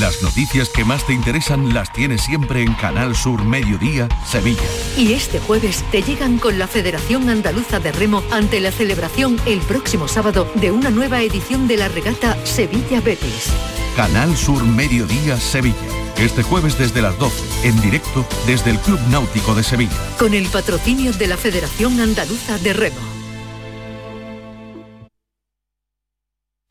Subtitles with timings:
[0.00, 4.62] Las noticias que más te interesan las tienes siempre en Canal Sur Mediodía, Sevilla.
[4.96, 9.60] Y este jueves te llegan con la Federación Andaluza de Remo ante la celebración el
[9.60, 13.52] próximo sábado de una nueva edición de la regata Sevilla Betis.
[13.94, 15.76] Canal Sur Mediodía, Sevilla.
[16.16, 20.16] Este jueves desde las 12, en directo desde el Club Náutico de Sevilla.
[20.18, 23.21] Con el patrocinio de la Federación Andaluza de Remo.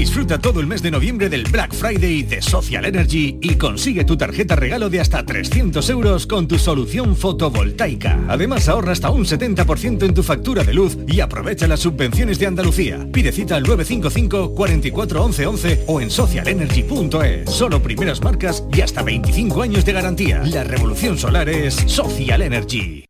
[0.00, 4.16] Disfruta todo el mes de noviembre del Black Friday de Social Energy y consigue tu
[4.16, 8.18] tarjeta regalo de hasta 300 euros con tu solución fotovoltaica.
[8.26, 12.46] Además ahorra hasta un 70% en tu factura de luz y aprovecha las subvenciones de
[12.46, 13.06] Andalucía.
[13.12, 17.50] Pide cita al 955 44 11 11 o en socialenergy.es.
[17.50, 20.42] Solo primeras marcas y hasta 25 años de garantía.
[20.46, 23.04] La revolución solar es Social Energy.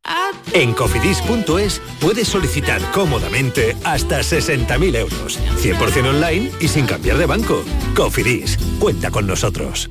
[0.53, 7.63] En cofidis.es puedes solicitar cómodamente hasta 60.000 euros, 100% online y sin cambiar de banco.
[7.95, 9.91] Cofidis, cuenta con nosotros.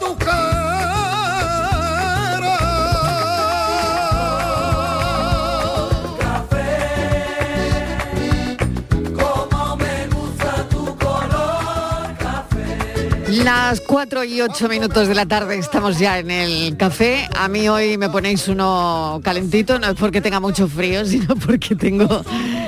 [13.43, 17.27] Las 4 y 8 minutos de la tarde estamos ya en el café.
[17.35, 21.75] A mí hoy me ponéis uno calentito, no es porque tenga mucho frío, sino porque
[21.75, 22.23] tengo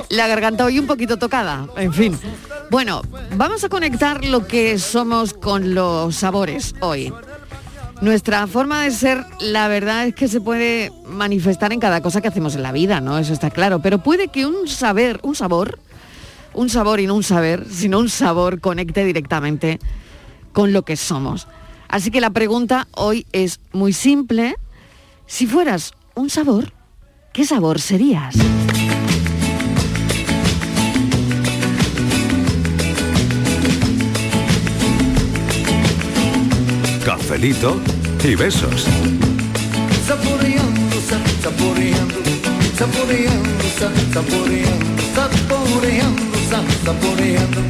[0.08, 1.68] la garganta hoy un poquito tocada.
[1.76, 2.18] En fin.
[2.70, 3.02] Bueno,
[3.36, 7.12] vamos a conectar lo que somos con los sabores hoy.
[8.00, 12.28] Nuestra forma de ser, la verdad es que se puede manifestar en cada cosa que
[12.28, 13.18] hacemos en la vida, ¿no?
[13.18, 13.78] Eso está claro.
[13.78, 15.78] Pero puede que un saber, un sabor,
[16.52, 19.78] un sabor y no un saber, sino un sabor conecte directamente
[20.54, 21.46] con lo que somos.
[21.88, 24.56] Así que la pregunta hoy es muy simple.
[25.26, 26.72] Si fueras un sabor,
[27.34, 28.34] ¿qué sabor serías?
[37.04, 37.80] Cafelito
[38.24, 38.86] y besos.
[40.06, 42.16] Saboreando, sa- saboreando,
[42.78, 47.60] saboreando, sa- saboreando, saboreando, sa- saboreando,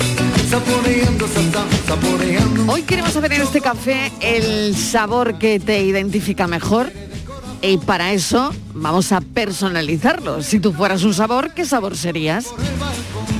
[2.69, 6.93] Hoy queremos saber en este café el sabor que te identifica mejor.
[7.67, 10.43] Y para eso vamos a personalizarlo.
[10.43, 12.49] Si tú fueras un sabor, ¿qué sabor serías?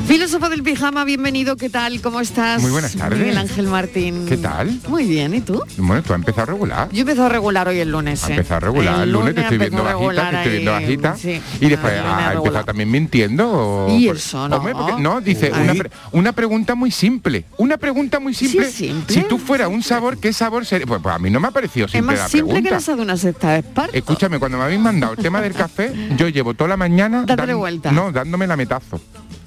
[0.07, 2.01] Filósofo del pijama, bienvenido, ¿qué tal?
[2.03, 2.61] ¿Cómo estás?
[2.61, 3.19] Muy buenas tardes.
[3.19, 4.27] Miguel Ángel Martín.
[4.27, 4.79] ¿Qué tal?
[4.87, 5.63] Muy bien, ¿y tú?
[5.79, 6.91] Bueno, tú has empezado regular.
[6.93, 8.23] Yo he empezado a regular hoy el lunes.
[8.25, 8.31] Ha ¿eh?
[8.33, 9.03] empezado regular.
[9.03, 11.17] El lunes te estoy viendo a bajita, te estoy viendo bajita.
[11.17, 11.41] sí.
[11.61, 12.37] Y después ha regular.
[12.37, 13.51] empezado también mintiendo.
[13.51, 14.61] o- Y eso, no.
[14.63, 17.45] Porque- no, dice una, pre- una pregunta muy simple.
[17.57, 18.71] Una pregunta muy simple.
[18.71, 19.15] simple.
[19.15, 20.87] Si tú fueras un sabor, ¿qué sabor sería?
[20.87, 22.79] Pues, pues a mí no me ha parecido Es simple más la simple que la
[22.79, 23.97] de una cesta de esparto.
[24.15, 27.55] Escúchame, cuando me habéis mandado el tema del café, yo llevo toda la mañana Dándole
[27.55, 27.91] vuelta.
[27.91, 29.01] no, dándome la metazo.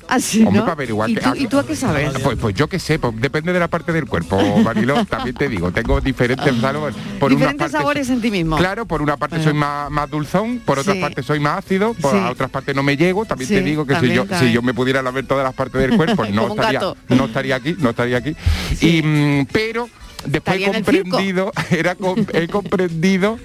[0.10, 0.62] Así, Hombre, ¿no?
[0.62, 2.12] para averiguar ¿Y, que- tú, ¿Y tú a qué sabes?
[2.24, 5.48] Pues, pues yo qué sé, pues depende de la parte del cuerpo, Marilo, también te
[5.50, 6.96] digo, tengo diferentes sabores.
[7.20, 8.58] Por una Diferentes parte- sabores en ti mismo.
[8.58, 11.00] Claro, por una parte soy más, más dulzón, por otra Sí.
[11.02, 12.20] parte soy más ácido, por Sí.
[12.30, 13.26] otras partes no me llego.
[13.26, 14.50] También Sí, te digo que también, si yo también.
[14.50, 17.76] si yo me pudiera lavar todas las partes del cuerpo, no estaría, no estaría aquí,
[17.80, 18.36] no estaría aquí.
[18.80, 19.90] Y mm, pero
[20.26, 21.98] después he comprendido, era
[22.34, 23.38] he comprendido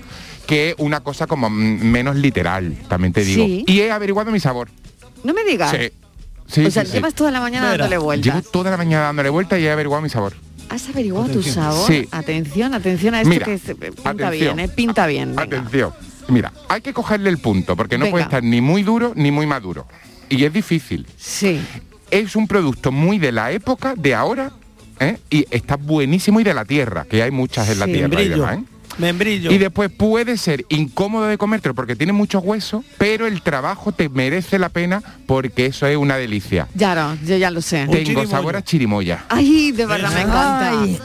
[0.46, 3.44] que es una cosa como menos literal, también te digo.
[3.44, 3.64] Sí.
[3.66, 4.68] Y he averiguado mi sabor.
[5.24, 5.70] No me digas.
[5.70, 5.90] Sí.
[6.46, 6.96] Sí, o sea, sí, sí.
[6.98, 8.34] llevas toda la mañana dándole vueltas.
[8.34, 10.34] Llevo toda la mañana dándole vuelta y he averiguado mi sabor.
[10.68, 11.54] ¿Has averiguado tu Atención.
[11.54, 11.86] sabor?
[11.86, 12.08] Sí.
[12.10, 14.56] Atención, atención a esto Mira, que se- pinta atención.
[14.56, 14.68] bien, ¿eh?
[14.68, 15.28] Pinta bien.
[15.36, 15.42] venga.
[15.58, 15.92] Atención.
[16.28, 18.12] Mira, hay que cogerle el punto, porque no Venga.
[18.12, 19.86] puede estar ni muy duro ni muy maduro.
[20.28, 21.06] Y es difícil.
[21.16, 21.60] Sí.
[22.10, 24.52] Es un producto muy de la época, de ahora,
[25.00, 25.18] ¿eh?
[25.30, 27.98] y está buenísimo y de la tierra, que hay muchas en la tierra.
[28.00, 28.36] y Membrillo.
[28.36, 28.64] demás, ¿eh?
[28.98, 29.50] Membrillo.
[29.50, 34.08] Y después puede ser incómodo de comértelo porque tiene muchos huesos, pero el trabajo te
[34.08, 36.68] merece la pena porque eso es una delicia.
[36.74, 37.86] Ya no, yo ya lo sé.
[37.90, 39.24] Tengo sabor a chirimoya.
[39.28, 41.04] Ay, de verdad me encanta.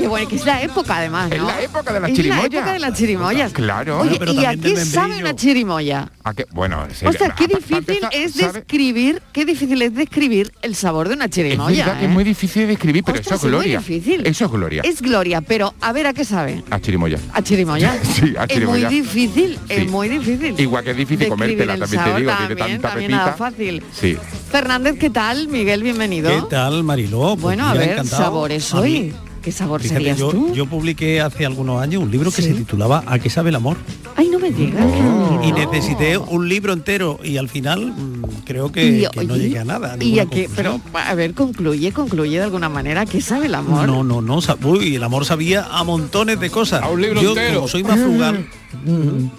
[0.00, 1.36] Qué bueno, que es la época además, ¿no?
[1.36, 2.50] Es la época de las Es chirimoyas.
[2.52, 3.52] la época de las chirimoyas.
[3.52, 4.00] Claro.
[4.00, 6.10] Oye, Pero ¿y a qué sabe una chirimoya?
[6.24, 6.46] ¿A qué?
[6.52, 8.52] Bueno, sí, O sea, qué difícil empezar, es ¿sabe?
[8.54, 11.84] describir, qué difícil es describir el sabor de una Es chirimoya.
[11.84, 12.06] verdad ¿eh?
[12.06, 13.78] es muy difícil de describir, pero Ostras, eso es gloria.
[13.78, 14.26] Es muy difícil.
[14.26, 14.82] Eso es gloria.
[14.86, 16.64] Es gloria, pero a ver a qué sabe.
[16.70, 17.18] A chirimoya.
[17.34, 17.98] A chirimoya.
[18.14, 19.74] Sí, a Es muy difícil, Sí.
[19.74, 20.58] es muy difícil.
[20.58, 23.50] Igual que es difícil Describir comértela, el también te digo, tiene tanta también nada pepita.
[23.50, 23.82] fácil.
[23.92, 24.16] Sí.
[24.50, 25.48] Fernández, ¿qué tal?
[25.48, 26.30] Miguel, bienvenido.
[26.30, 27.20] ¿Qué tal, Mariló?
[27.32, 28.22] Pues Bueno, a ver, encantado.
[28.22, 29.14] sabores A mí, hoy.
[29.42, 30.52] ¿Qué sabor fíjate, serías yo, tú?
[30.54, 33.76] yo publiqué hace algunos años un libro que se titulaba ¿A qué sabe el amor?
[34.16, 34.84] Ay, no me digas.
[34.84, 35.42] bonito.
[35.48, 39.44] Y necesité un libro entero y al final mm, creo que, Y, que no oye,
[39.44, 39.94] llegué a nada.
[39.94, 43.06] a Y a qué, pero a ver, concluye, concluye de alguna manera.
[43.06, 43.86] ¿Qué sabe el amor?
[43.86, 44.40] No, no, no.
[44.64, 46.82] Uy, el amor sabía a montones de cosas.
[46.82, 47.54] A un libro yo, entero.
[47.56, 48.46] como soy más frugal,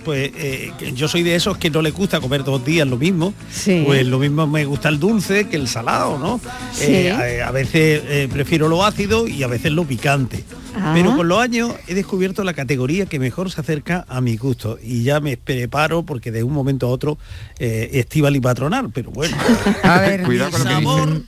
[0.03, 3.33] pues eh, yo soy de esos que no les gusta comer dos días lo mismo.
[3.51, 3.83] Sí.
[3.85, 6.39] Pues lo mismo me gusta el dulce que el salado, ¿no?
[6.73, 6.85] Sí.
[6.87, 10.43] Eh, a, a veces eh, prefiero lo ácido y a veces lo picante.
[10.75, 10.91] Ah.
[10.95, 14.77] Pero con los años he descubierto la categoría que mejor se acerca a mi gusto
[14.81, 17.17] y ya me preparo porque de un momento a otro
[17.59, 19.35] eh, estival y patronal, pero bueno.
[19.83, 20.23] A ver.
[20.23, 21.21] Cuidado con lo que sabor,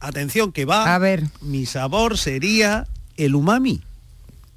[0.00, 0.94] atención que va.
[0.94, 1.24] A ver.
[1.40, 3.80] Mi sabor sería el umami.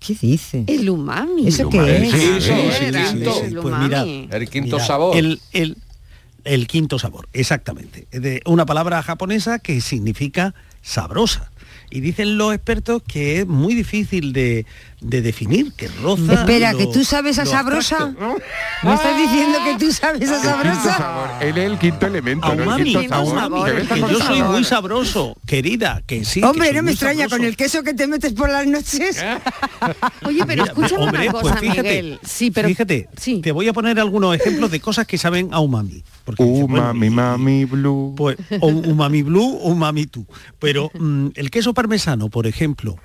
[0.08, 0.64] ¿Qué dice?
[0.68, 1.48] El umami.
[1.48, 2.12] ¿Eso qué es?
[2.12, 2.52] Sí, sí,
[2.86, 4.04] el Pues mira.
[4.04, 5.18] El quinto mira, sabor.
[5.18, 5.78] El, el-
[6.44, 8.08] el quinto sabor, exactamente.
[8.12, 10.54] Es de una palabra japonesa que significa
[10.84, 11.52] sabrosa.
[11.90, 14.66] Y dicen los expertos que es muy difícil de,
[15.02, 16.34] de definir, que roza.
[16.34, 17.98] Espera, lo- que tú sabes a sabrosa.
[17.98, 18.38] abstracto.
[18.84, 21.38] ¿Me estás diciendo que tú sabes a sabrosa?
[21.42, 22.64] Él es el quinto elemento, ¿no?
[22.64, 23.32] Umami, El quinto sabor.
[23.50, 26.42] umami, Que yo soy muy sabroso, querida, que sí.
[26.44, 27.38] Hombre, no me extraña sabroso.
[27.38, 29.24] con el queso que te metes por las noches.
[30.26, 32.20] Oye, pero Mira, escúchame hombre, una pues cosa, fíjate, Miguel.
[32.24, 33.10] Sí, pero fíjate,
[33.42, 36.04] te voy a poner algunos ejemplos de cosas que saben a umami.
[36.24, 38.14] Porque dice, bueno, Umami, mami, blue.
[38.18, 40.26] Pues o umami blue o umami tú.
[40.60, 42.98] Pero mm, el queso parmesano, por ejemplo,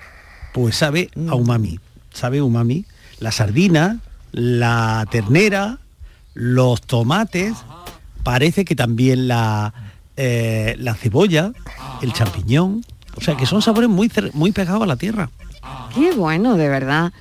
[0.52, 1.78] pues sabe a umami.
[2.12, 2.84] Sabe a umami.
[3.18, 4.00] La sardina,
[4.32, 5.78] la ternera,
[6.34, 7.54] los tomates,
[8.22, 9.74] parece que también la,
[10.16, 11.52] eh, la cebolla,
[12.02, 12.84] el champiñón.
[13.16, 15.30] O sea que son sabores muy, muy pegados a la tierra.
[15.94, 17.12] qué bueno, de verdad.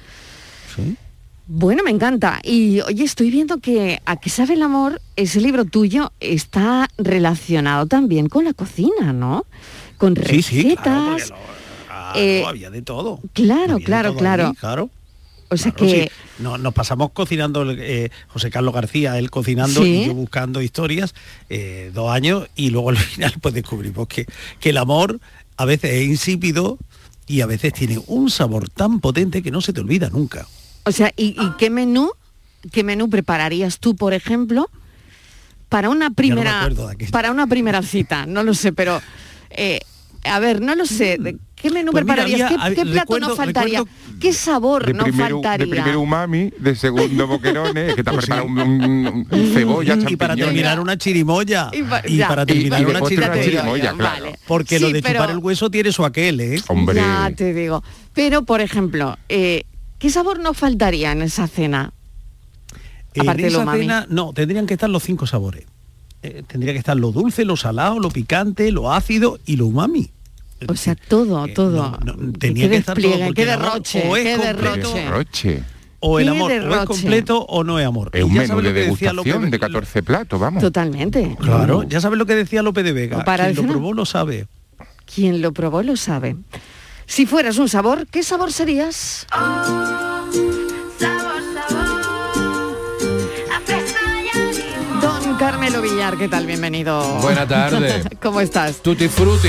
[0.76, 0.96] Sí.
[1.52, 2.40] Bueno, me encanta.
[2.44, 7.88] Y oye, estoy viendo que A qué sabe el amor, ese libro tuyo está relacionado
[7.88, 9.46] también con la cocina, ¿no?
[9.98, 11.34] Con Sí, sí, claro, recetas.
[12.16, 13.20] Eh, había de todo.
[13.34, 14.48] claro, Había claro, todo claro.
[14.48, 14.90] allí, claro.
[15.52, 16.10] O sea Claro, que sí.
[16.44, 20.04] No- nos pasamos cocinando, eh, José Carlos García, él cocinando Sí.
[20.04, 21.16] y yo buscando historias,
[21.50, 24.26] eh, dos años, y luego al final pues descubrimos que,
[24.60, 25.20] que el amor
[25.58, 26.78] a veces es insípido
[27.26, 30.48] y a veces tiene un sabor tan potente que no se te olvida nunca.
[30.86, 32.12] O sea, ¿y, y qué menú,
[32.72, 34.70] qué menú prepararías tú, por ejemplo,
[35.68, 36.70] para una primera,
[37.12, 38.26] para una primera cita?
[38.28, 39.02] No lo sé, pero
[39.50, 39.80] eh,
[40.24, 41.18] a ver, no lo sé.
[41.62, 42.52] De- ¿Qué menú Pues mira, prepararías?
[42.54, 43.84] había- ¿Qué, plato recuerdo- no faltaría?
[44.20, 45.70] ¿Qué sabor De no primero, de faltaría?
[45.70, 50.36] primero umami, de segundo boquerones, que te has preparado un, un- un cebolla, y para
[50.36, 51.70] terminar una chirimoya.
[51.74, 52.28] Y pa- Y ya.
[52.28, 53.44] para terminar y de una chirimoya.
[53.44, 54.26] chirimoya, claro.
[54.26, 54.40] Vale.
[54.48, 56.62] Porque Sí, lo de pero- chupar el hueso tiene su aquel, ¿eh?
[56.68, 56.96] Hombre.
[56.96, 57.84] Ya te digo.
[58.14, 59.64] Pero, por ejemplo, eh,
[60.00, 61.92] ¿qué sabor no faltaría en esa cena?
[63.14, 63.80] En Aparte de lo esa umami.
[63.82, 65.66] cena, no, tendrían que estar los cinco sabores.
[66.22, 70.12] Eh, tendría que estar lo dulce, lo salado, lo picante, lo ácido y lo umami.
[70.68, 71.98] O sea, todo, todo.
[72.38, 75.10] tenía qué que estar todo, porque qué derroche, o es qué completo- derroche.
[75.10, 75.64] Roche.
[76.02, 78.10] O el amor o es completo o no es amor.
[78.14, 80.62] Es un ya menú sabes de lo que decía Lope degustación de 14 platos, vamos.
[80.64, 81.36] Totalmente.
[81.42, 83.26] Claro, ya sabes lo que decía Lope de Vega.
[83.26, 84.48] Para Quien lo probó lo sabe.
[85.14, 86.38] Quien lo probó lo sabe.
[87.06, 89.28] Si fueras un sabor, ¿qué sabor serías?
[89.36, 90.69] Don
[95.40, 96.46] Carmelo Villar, ¿qué tal?
[96.46, 97.02] Bienvenido.
[97.22, 98.04] Buena tarde.
[98.22, 98.78] ¿Cómo estás?
[98.84, 99.48] Tutti frutti.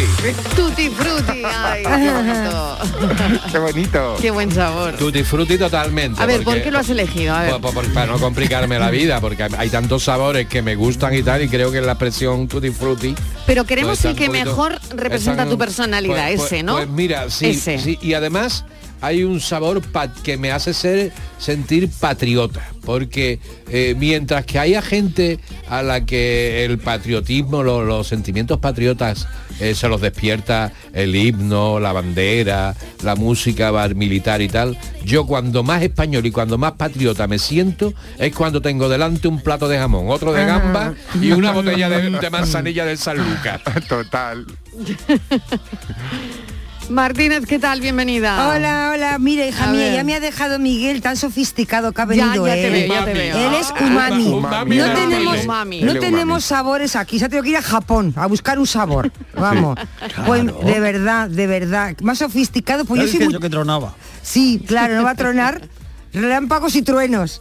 [0.55, 2.79] Tutti frutti, ay, qué bonito.
[3.51, 4.17] Qué bonito.
[4.21, 4.95] Qué buen sabor.
[4.97, 6.23] Tutti frutti totalmente.
[6.23, 7.35] A ver, ¿por porque- qué lo has elegido?
[7.35, 7.55] A ver.
[7.93, 11.49] Para no complicarme la vida, porque hay- tantos sabores que me gustan y tal, y
[11.49, 13.15] creo que la expresión tutti frutti.
[13.47, 16.75] Pero queremos pues, el que poquito- mejor representa están- tu personalidad, pues- pues- ese, ¿no?
[16.77, 17.79] Pues mira, sí, Ese.
[17.81, 18.65] sí, y además
[19.01, 19.83] hay un sabor
[20.23, 23.39] que me hace ser sentir patriota, porque
[23.71, 25.39] eh, mientras que haya gente
[25.69, 29.27] a la que el patriotismo, lo- los sentimientos patriotas
[29.59, 35.27] eh, se los despierta el himno, la bandera, la música bar- militar y tal, yo
[35.27, 39.69] cuando más español y cuando más patriota me siento es cuando tengo delante un plato
[39.69, 43.61] de jamón, otro de gamba y una botella de, de manzanilla del San Lucas.
[43.89, 44.47] Total.
[46.91, 47.81] Martínez, ¿qué tal?
[47.81, 48.49] Bienvenida.
[48.49, 49.95] Hola, hola, mira hija A mía, ver.
[49.95, 52.73] ya me ha dejado Miguel tan sofisticado que ha Ya, venido ya te él.
[52.73, 53.37] veo, ya te veo.
[53.39, 54.27] Él es umami.
[54.27, 55.83] umami, no tenemos, Umami.
[55.83, 59.13] no tenemos sabores aquí, se ha tenido que ir a Japón a buscar un sabor.
[59.35, 59.79] Vamos.
[60.27, 61.97] Pues de verdad, de verdad.
[62.03, 63.95] Más sofisticado, pues yo soy muy- yo que tronaba.
[64.23, 65.63] Sí, claro, no va a tronar.
[66.13, 67.41] Relámpagos y truenos.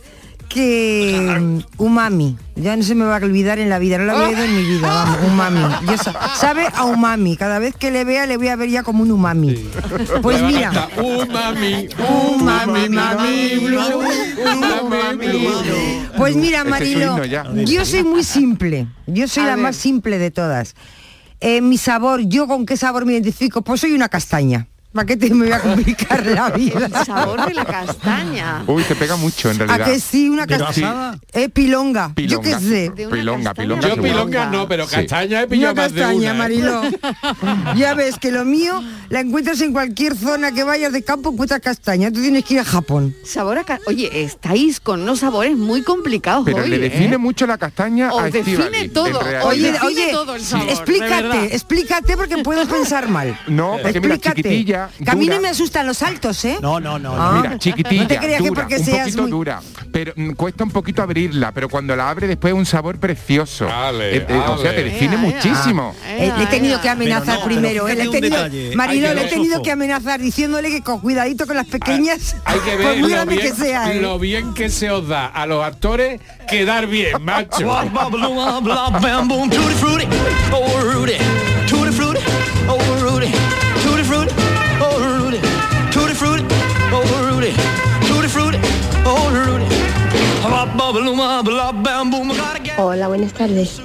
[0.50, 2.36] Que mm, umami.
[2.56, 4.56] Ya no se me va a olvidar en la vida, no lo había oído en
[4.58, 5.62] mi vida, vamos, umami.
[5.89, 7.38] Yo sa- sabe a umami.
[7.38, 9.53] Cada vez que le vea le voy a ver ya como un umami.
[10.24, 10.89] Pues va a mira.
[10.98, 11.88] Umami,
[12.36, 15.27] Umami, mami, umami.
[16.18, 17.18] Pues mira, Ese Marilo,
[17.65, 18.88] yo soy muy simple.
[19.08, 19.63] Yo soy A la ver.
[19.63, 20.75] más simple de todas.
[21.41, 24.68] Eh, mi sabor, yo con qué sabor me identifico, pues soy una castaña.
[24.91, 26.88] ¿Para qué te me voy a complicar la vida?
[26.88, 28.63] El sabor de la castaña.
[28.65, 29.86] Uy, te pega mucho en ¿A realidad.
[29.86, 30.27] que sí?
[30.29, 31.19] Una castaña.
[31.31, 32.12] Eh, pilonga.
[32.15, 32.91] Yo qué sé.
[32.96, 33.88] Pilonga, pilonga.
[33.88, 34.96] Yo pilonga no, pero Sí.
[34.96, 36.31] castaña he Una más de castaña, una.
[36.31, 36.34] ¿eh?
[36.34, 36.81] Mariló.
[37.75, 41.62] ya ves que lo mío la encuentras en cualquier zona que vayas de campo, encuentras
[41.62, 42.12] castaña.
[42.12, 43.15] Tú tienes que ir a Japón.
[43.24, 46.79] Sabor a Oye, estáis con unos sabores muy complicados Pero hoy, le ¿eh?
[46.79, 49.19] define mucho la castaña Os a define todo.
[49.43, 53.39] Oye, define oye, todo el sabor, de explícate, explícate porque puedo pensar mal.
[53.48, 54.17] No, porque mira,
[54.88, 55.36] chiquitilla, Que a mí dura.
[55.36, 56.57] no me asustan los altos, ¿eh?
[56.62, 57.13] No, no, no.
[57.17, 57.39] Ah.
[57.41, 60.31] Mira, chiquitilla, No te creas que dura, porque un seas poquito muy- dura, pero mm,
[60.33, 63.67] cuesta un poquito abrirla, pero cuando la abre después es un sabor precioso.
[63.69, 65.29] Ale, Eh, eh, o sea, te define Ea, ea.
[65.36, 65.95] muchísimo.
[66.05, 68.38] Eh, le he tenido que amenazar no, primero, eh, le he tenido,
[68.75, 72.75] Marilo, le he tenido que amenazar diciéndole que con cuidadito con las pequeñas, Hay que
[72.75, 74.01] ver lo grande bien, que sea, ¿eh?
[74.01, 77.67] lo bien que se os da a los actores quedar bien, macho.
[92.78, 93.82] Hola, buenas tardes.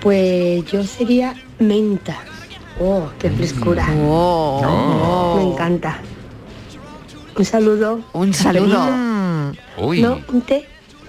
[0.00, 2.16] Pues yo sería menta.
[2.80, 3.88] Oh, qué frescura.
[4.06, 5.34] Oh.
[5.36, 5.98] Me encanta.
[7.36, 8.00] Un saludo.
[8.12, 8.76] Un saludo.
[8.78, 9.60] Cafelito.
[9.78, 10.00] Uy.
[10.02, 10.66] No, un té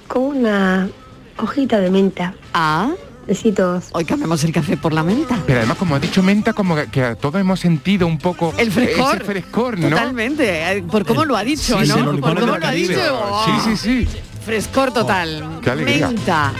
[0.07, 0.89] con una
[1.37, 2.33] hojita de menta.
[2.53, 2.91] Ah,
[3.27, 3.89] Besitos.
[3.93, 5.37] hoy cambiamos el café por la menta.
[5.45, 8.51] Pero además, como ha dicho Menta, como que- que a todos hemos sentido un poco
[8.57, 9.17] El frescor.
[9.17, 9.89] ese frescor, ¿no?
[9.89, 10.83] Totalmente.
[10.91, 12.19] Por cómo lo ha dicho, Sí, ¿no?
[12.19, 12.93] Por cómo lo ha dicho.
[13.13, 13.45] oh.
[13.45, 14.07] Sí, sí, sí.
[14.43, 15.59] Frescor total.
[15.63, 16.07] Qué alegría.
[16.07, 16.53] Menta.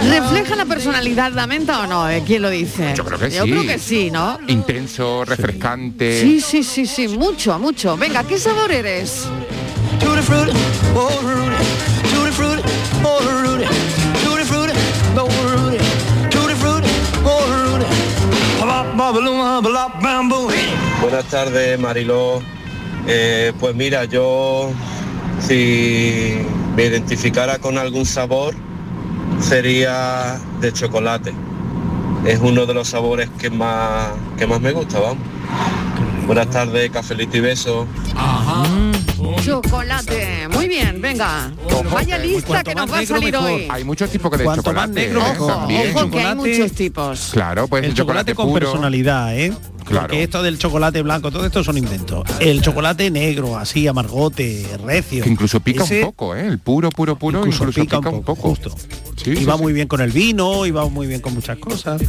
[0.00, 2.08] ¿Refleja la personalidad la menta o no?
[2.08, 2.94] Eh, ¿Quién lo dice?
[2.96, 3.50] Yo creo que Yo sí.
[3.50, 4.38] creo que sí, ¿no?
[4.46, 6.20] Intenso, refrescante.
[6.20, 7.96] Sí, sí, sí, sí, mucho, mucho.
[7.96, 9.26] Venga, ¿qué sabor eres?
[21.00, 22.42] Buenas tardes, Mariló.
[23.06, 24.70] Eh, pues mira, yo
[25.40, 26.34] si
[26.76, 28.54] me identificara con algún sabor
[29.40, 31.32] sería de chocolate.
[32.26, 35.22] Es uno de los sabores que más que más me gusta, vamos.
[36.26, 37.86] Buenas tardes, cafelito y besos.
[39.44, 40.48] Chocolate.
[40.48, 41.50] Muy bien, venga.
[41.90, 43.66] Vaya lista que nos va a salir hoy.
[43.70, 45.00] Hay muchos tipos de Cuanto más chocolate.
[45.00, 45.30] negro, ¿eh?
[45.30, 45.52] mejor.
[45.52, 45.96] También.
[45.96, 47.30] Ojo que hay muchos tipos.
[47.32, 48.60] Claro, pues El el chocolate chocolate con puro.
[48.66, 49.52] personalidad, ¿eh?
[49.88, 52.22] Porque esto del chocolate blanco, todo esto son inventos.
[52.40, 55.24] El chocolate negro, así, amargote, recio.
[55.24, 56.46] Que incluso pica ese un poco, ¿eh?
[56.46, 58.50] El puro, puro, puro, incluso, pica, un poco.
[58.50, 58.70] Justo.
[59.16, 59.62] Sí, y sí, va sí.
[59.62, 62.02] muy bien con el vino, y va muy bien con muchas cosas.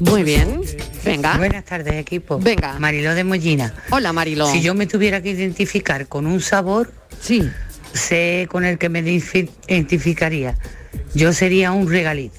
[0.00, 0.60] Muy bien.
[1.04, 1.36] Venga.
[1.36, 2.38] Buenas tardes, equipo.
[2.40, 2.76] Venga.
[2.80, 3.72] Mariló de Mollina.
[3.90, 4.46] Hola, Mariló.
[4.50, 7.48] Si yo me tuviera que identificar con un sabor, sí.
[7.92, 10.56] Sé con el que me identifi- identificaría.
[11.14, 12.32] Yo sería un regaliz.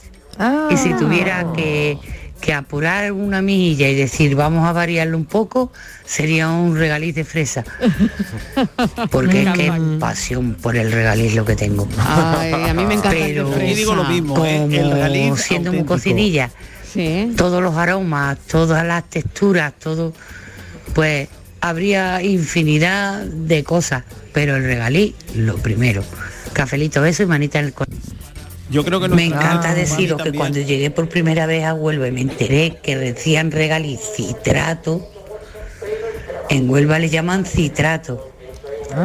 [0.70, 1.98] Y si tuviera que,
[2.40, 5.72] que apurar una milla y decir vamos a variarlo un poco,
[6.06, 7.64] sería un regaliz de fresa.
[9.12, 11.88] Porque es que pasión por el regaliz lo que tengo.
[11.98, 13.54] Ay, a mí me encanta el Pero.
[13.56, 14.64] Aquí digo lo mismo, ¿eh?
[14.64, 16.52] El como regaliz siendo muy cocinilla,
[17.36, 20.14] todos los aromas, todas las texturas, todo,
[20.94, 21.30] pues
[21.70, 26.04] habría infinidad de cosas, pero el regaliz, lo primero.
[26.54, 27.98] Cafelito, beso y manita en el corazón.
[28.70, 32.12] Yo creo que Me encanta deciros que cuando llegué por primera vez a Huelva y
[32.12, 35.10] me enteré que decían regaliz citrato,
[36.50, 38.34] en Huelva le llaman citrato.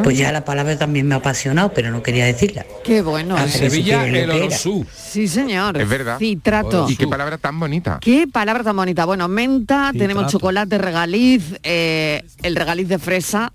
[0.03, 2.65] Pues ya la palabra también me ha apasionado, pero no quería decirla.
[2.83, 3.37] Qué bueno.
[3.37, 3.49] En ¿eh?
[3.49, 4.85] Sevilla, el orosú.
[4.95, 5.79] Sí, señor.
[5.79, 6.17] Es verdad.
[6.17, 6.87] Citrato.
[6.89, 7.99] Y qué palabra tan bonita.
[8.01, 9.05] Qué palabra tan bonita.
[9.05, 9.97] Bueno, menta, Citrato.
[9.99, 13.51] tenemos chocolate regaliz, eh, el regaliz de fresa,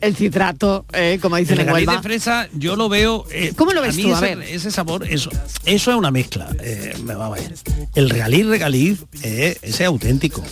[0.00, 1.96] el citrato, eh, como dicen El en Huelva.
[1.96, 4.14] de fresa yo lo veo eh, ¿Cómo lo ves mí tú?
[4.14, 4.48] A ese, ver.
[4.48, 5.28] ese sabor eso
[5.66, 7.52] eso es una mezcla eh, me va a ver.
[7.94, 10.42] el regaliz regaliz eh, ese es auténtico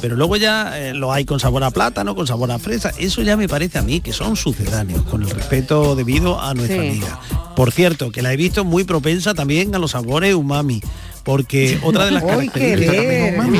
[0.00, 3.22] pero luego ya eh, lo hay con sabor a plátano con sabor a fresa eso
[3.22, 6.88] ya me parece a mí que son sucedáneos con el respeto debido a nuestra Sí.
[6.88, 7.20] amiga
[7.56, 10.80] por cierto que la he visto muy propensa también a los sabores umami
[11.24, 13.58] porque otra de las ¡Uy, qué características umami,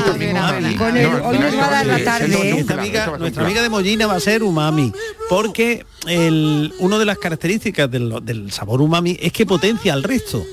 [1.25, 2.53] hoy nos va a dar la tarde, ¿eh?
[2.53, 4.93] Nuestra amiga, nuestra amiga de Mollina va a ser umami,
[5.29, 10.45] porque el, una de las características del, del sabor umami es que potencia al resto.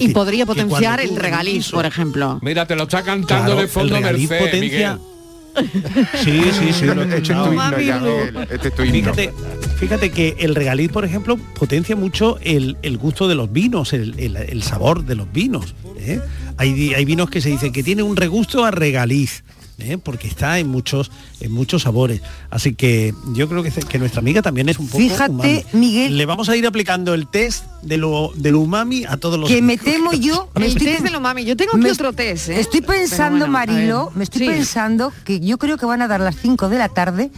[0.00, 2.38] Y podría potenciar el regaliz, por ejemplo.
[2.42, 5.10] Mira, te lo está cantando Claro, de fondo el Merced, potencia- Miguel.
[6.24, 7.50] Sí, sí, sí, lo he escuchado.
[7.50, 9.14] Umami, ya, Miguel, este es tu himno.
[9.14, 9.32] Fíjate,
[9.78, 14.18] fíjate que el regaliz, por ejemplo, potencia mucho el, el gusto de los vinos, el,
[14.18, 15.74] el- el sabor de los vinos.
[15.98, 16.20] ¿eh?
[16.56, 19.44] Hay, hay vinos que se dicen que tiene un regusto a regaliz.
[19.78, 19.98] ¿Eh?
[19.98, 24.40] porque está en muchos en muchos sabores así que yo creo que, que nuestra amiga
[24.42, 25.64] también es un poco Fíjate, umami.
[25.72, 26.16] Miguel.
[26.16, 29.60] le vamos a ir aplicando el test de lo del umami a todos los que
[29.62, 31.44] me temo yo me El estoy test pen- de lo mami.
[31.44, 32.60] Yo tengo aquí me- otro test, ¿eh?
[32.60, 34.46] Estoy pensando, bueno, Marilo, me estoy Sí.
[34.48, 37.30] pensando que yo creo que van a dar las 5 de la tarde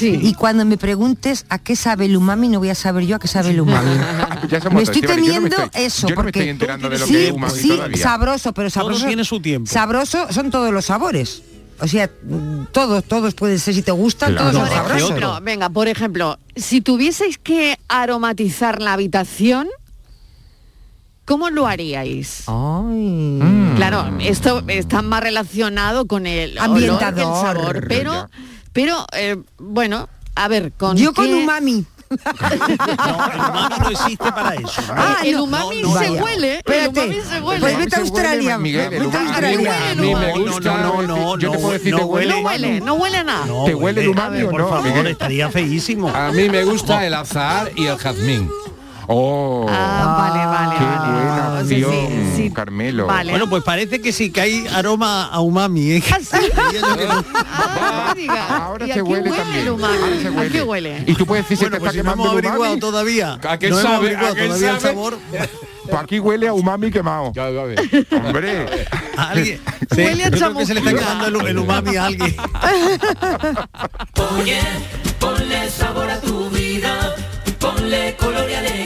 [0.00, 3.18] y cuando me preguntes a qué sabe el umami, no voy a saber yo a
[3.18, 3.90] qué sabe el umami.
[4.50, 6.38] Ya somos me estoy Estíbaliz, yo no me temiendo estoy- eso, yo no me porque
[6.40, 7.96] estoy enterando de lo sí, que es umami sí, todavía.
[8.02, 9.06] sabroso, pero sabroso.
[9.06, 9.70] tiene su tiempo.
[9.70, 11.42] Sabroso son todos los sabores.
[11.82, 12.08] O sea,
[12.70, 14.52] todos, todos pueden ser, si te gustan, Claro.
[14.52, 19.66] todos Por ejemplo, venga, por ejemplo, si tuvieseis que aromatizar la habitación,
[21.24, 22.44] ¿cómo lo haríais?
[22.46, 23.74] Mm.
[23.74, 27.56] Claro, esto está más relacionado con el olor que el Ambientador.
[27.56, 28.28] sabor, pero,
[28.72, 31.26] pero eh, bueno, a ver, con Yo con
[32.18, 33.34] qué- umami.
[33.50, 36.22] umami no existe para eso Ah, el no, umami no, no, se vaya.
[36.22, 37.60] huele, el Espérate, umami se huele.
[37.60, 38.58] pues vete a Australia.
[38.58, 39.90] Miguel, el vete a umami- Australia.
[39.90, 40.76] a mí me gusta.
[40.78, 42.34] no, no, yo te puedo decir, no ¿te huele?
[42.34, 43.46] No huele, no huele a nada.
[43.46, 45.06] No ¿Te huele el umami o por no, favor, Miguel?
[45.08, 48.50] estaría feísimo A mí me gusta el azahar y el jazmín.
[49.08, 51.12] Oh, Ah, vale, vale, qué vale.
[51.12, 51.84] buena sí,
[52.36, 52.50] sí.
[52.50, 53.06] Carmelo.
[53.06, 53.30] Vale.
[53.32, 55.92] Bueno, pues parece que sí, que hay aroma a umami.
[55.92, 56.02] ¿eh?
[58.28, 58.58] Ah.
[58.66, 59.68] Ahora ¿Y a se huele también.
[59.68, 59.88] Ahora
[60.20, 60.50] se ¿A huele.
[60.50, 61.04] qué huele?
[61.06, 62.46] Y tú puedes decir, Bueno, te pues está si no hemos el umami.
[62.48, 63.38] averiguado todavía.
[63.48, 63.96] ¿A qué no hemos sabe?
[64.06, 64.94] averiguado ¿A qué todavía el sabe?
[64.94, 65.18] sabor.
[65.88, 67.32] Pues aquí huele a umami quemado.
[67.34, 67.46] Ya.
[67.48, 68.86] Hombre.
[69.16, 69.60] A alguien.
[69.94, 72.36] Sí, Huele a yo creo que se le está quemando el, el umami a alguien.
[74.36, 74.60] Oye,
[75.18, 77.14] ponle sabor a tu vida,
[77.58, 78.81] ponle color y alegría,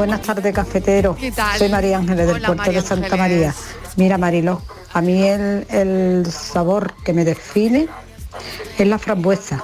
[0.00, 1.14] Buenas tardes, cafetero.
[1.14, 1.58] ¿Qué tal?
[1.58, 3.20] Soy María Ángeles del Hola, puerto María de Santa Ángeles.
[3.20, 3.54] María.
[3.96, 4.62] Mira, Marilo,
[4.94, 7.86] a mí el, el sabor que me define
[8.78, 9.62] es la frambuesa.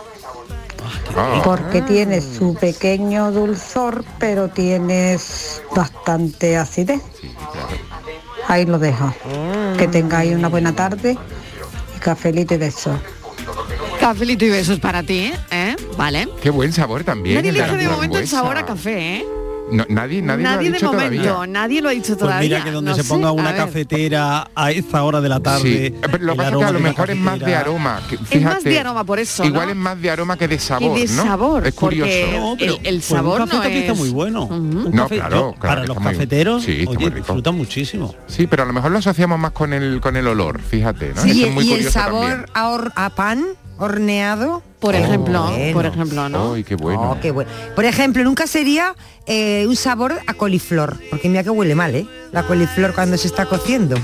[1.17, 1.41] Ah.
[1.43, 7.01] Porque tiene su pequeño dulzor, pero tienes bastante acidez.
[8.47, 9.15] Ahí lo dejo.
[9.79, 11.17] Que tengáis una buena tarde
[11.97, 13.01] y cafelito y besos.
[13.99, 15.77] Cafelito y besos para ti, ¿eh?
[15.97, 16.29] Vale.
[16.43, 17.37] Qué buen sabor también.
[17.37, 19.27] Nadie de momento el sabor a café, ¿eh?
[19.71, 21.47] No, nadie, nadie, lo ha de dicho momento, todavía.
[21.53, 22.49] nadie lo ha dicho Pues todavía.
[22.49, 25.89] mira que donde No se sé, ponga una cafetera a esta hora de la tarde.
[25.89, 28.01] Sí, pero lo pasa es que a lo de mejor es más de aroma.
[28.09, 30.97] que- Es más de aroma por eso, Igual es más de aroma que de sabor,
[30.99, 31.23] de ¿no?
[31.25, 32.11] sabor, es curioso.
[32.13, 33.77] porque No, pero, el, el pues un sabor café no es...
[33.77, 34.49] está muy bueno.
[34.51, 37.17] No, café- claro, claro para los muy- cafeteros, sí, muy rico.
[37.17, 38.15] disfrutan muchísimo.
[38.29, 41.23] Sí, pero a lo mejor lo asociamos más con el con el olor, fíjate, ¿no?
[41.23, 43.45] Sí, Eso es muy y el sabor a pan
[43.79, 44.63] horneado.
[44.87, 45.73] Por Oh, ejemplo, bueno.
[45.73, 46.55] por ejemplo, ¿no?
[46.55, 47.11] Ay, qué bueno.
[47.13, 47.51] Oh, qué bueno.
[47.75, 48.95] Por ejemplo, nunca sería
[49.27, 52.07] eh, un sabor a coliflor, porque mira que huele mal, ¿eh?
[52.33, 53.97] la coliflor cuando se está cociendo.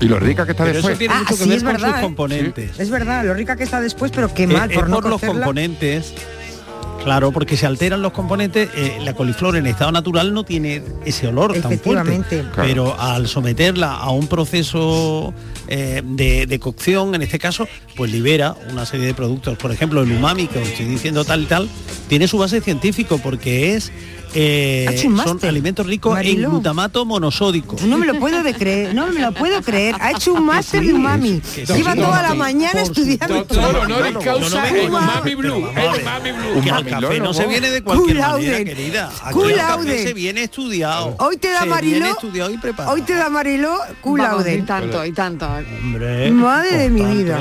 [0.00, 0.98] Y lo rica que está Pero eso después.
[0.98, 2.02] tiene Ah, mucho que sí, ver es con verdad, sus ¿eh?
[2.02, 2.80] componentes.
[2.80, 5.04] Es verdad, lo rica que está después, pero qué Es- mal es por no por
[5.04, 5.34] los cocerla.
[5.44, 6.14] componentes.
[7.04, 11.28] Claro, porque se alteran los componentes, eh, la coliflor en estado natural no tiene ese
[11.28, 11.74] olor tan fuerte.
[11.76, 12.40] Efectivamente.
[12.52, 12.68] Claro.
[12.68, 15.32] Pero al someterla a un proceso
[15.68, 19.58] eh, de, de cocción, en este caso, pues libera una serie de productos.
[19.58, 21.68] Por ejemplo, el umami, que os estoy diciendo tal y tal,
[22.08, 23.92] tiene su base científico porque es
[24.38, 27.76] eh, Ha hecho un son alimentos ricos en glutamato monosódico.
[27.86, 29.94] No me lo puedo de creer, no me lo puedo creer.
[30.00, 31.40] Ha hecho un máster de umami.
[31.66, 33.34] Lleva sí, toda la mañana estudiando.
[33.34, 34.64] Doctor honoris causa.
[34.86, 35.56] Umami Blue.
[35.56, 36.62] Umami Blue.
[36.62, 39.10] Que al café no se viene de cualquier manera, querida.
[39.24, 40.02] Aquí Cum el café laude.
[40.02, 41.16] se viene estudiado.
[41.18, 42.94] Hoy te da Mariló, estudiado y preparado.
[42.94, 44.62] hoy te da Mariló Vamos, y culaude.
[44.66, 45.48] tanto, y tanto.
[45.82, 47.38] Hombre, Madre de mi vida.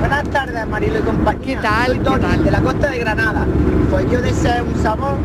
[0.00, 1.44] Buenas tardes, Marilo y compañía.
[1.44, 1.86] ¿Qué tal?
[1.86, 2.44] Soy ¿Qué Tony, tal?
[2.44, 3.46] de la costa de Granada.
[3.90, 5.16] Pues yo deseo un sabor,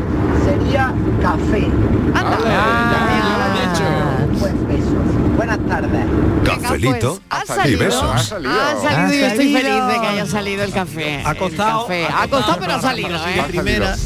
[0.44, 1.66] sería café.
[2.14, 2.38] Anda.
[2.46, 4.92] Ah, Un buen beso.
[5.36, 6.04] Buenas tardes.
[6.44, 8.02] Cafelito Pues, ha y salido, besos.
[8.04, 9.86] ha salido y Ha estoy feliz salido.
[9.88, 11.22] de que haya salido el café.
[11.24, 12.06] Ha costado, café.
[12.06, 13.34] Ha costado, pero ha salido, ¿eh?
[13.36, 13.96] la primera.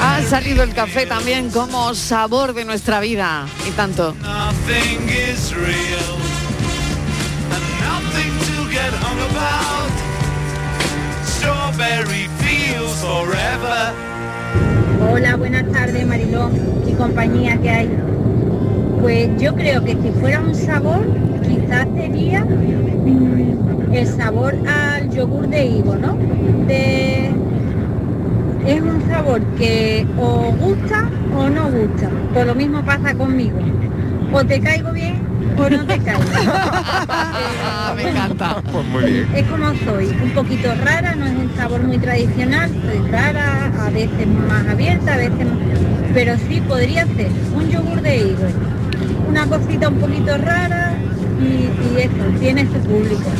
[0.00, 3.46] Ha salido el café también como sabor de nuestra vida.
[3.68, 4.14] Y tanto.
[11.24, 14.11] Strawberry fields forever.
[15.14, 16.48] Hola, buenas tardes Mariló
[16.88, 17.90] y compañía que hay.
[18.98, 21.04] Pues yo creo que si fuera un sabor,
[21.46, 26.16] quizás sería mm, el sabor al yogur de higo, ¿no?
[28.66, 32.08] Es un sabor que o gusta o no gusta.
[32.32, 33.58] Pues lo mismo pasa conmigo.
[34.32, 36.00] O te caigo bien o no te.
[37.64, 38.62] Ah, me encanta.
[38.72, 39.28] Pues muy bien.
[39.34, 43.90] Es como soy, un poquito rara, no es un sabor muy tradicional, soy rara, a
[43.90, 45.78] veces más abierta, a veces más...
[46.14, 48.46] Pero sí podría ser un yogur de higo,
[49.28, 50.94] una cosita un poquito rara
[51.40, 53.30] y, y eso, tiene su público.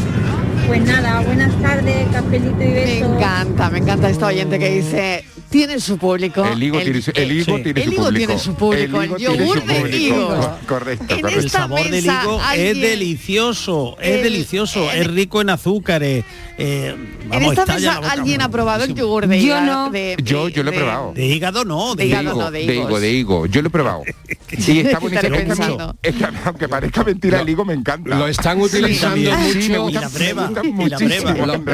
[0.67, 3.17] Pues nada, buenas tardes, cafelito y Me besos.
[3.17, 6.45] encanta, me encanta esta oyente que dice, tiene su público.
[6.45, 7.63] El higo tiene su, el higo sí.
[7.63, 8.27] tiene el su higo público.
[8.27, 9.97] tiene su público, el higo tiene yogur su de público.
[9.99, 10.59] higo.
[10.67, 11.29] Correcto, En correcto.
[11.39, 15.51] El esta sabor del mesa higo es alguien- delicioso, es El- delicioso, es rico en
[15.51, 16.25] azúcares.
[16.59, 18.13] eh, En vamos, esta estalla mesa boca.
[18.13, 19.61] alguien ha probado el yogur de Yo higo.
[19.67, 19.91] no.
[19.91, 21.13] de- Yo, yo lo he de- probado.
[21.15, 23.47] De hígado no, de, De hígado no, de de higo, de higo.
[23.47, 24.03] Yo lo he probado.
[24.55, 25.95] Y está buenísimo.
[26.03, 28.17] Es es aunque parezca mentira, el higo me encanta.
[28.17, 29.17] Lo están utilizando
[29.53, 29.83] Sí, Sí, me mucho.
[29.83, 30.51] gusta, Y la breva.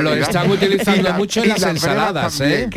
[0.02, 2.40] Lo- en están utilizando mucho en las ensaladas.
[2.40, 2.68] ¿eh?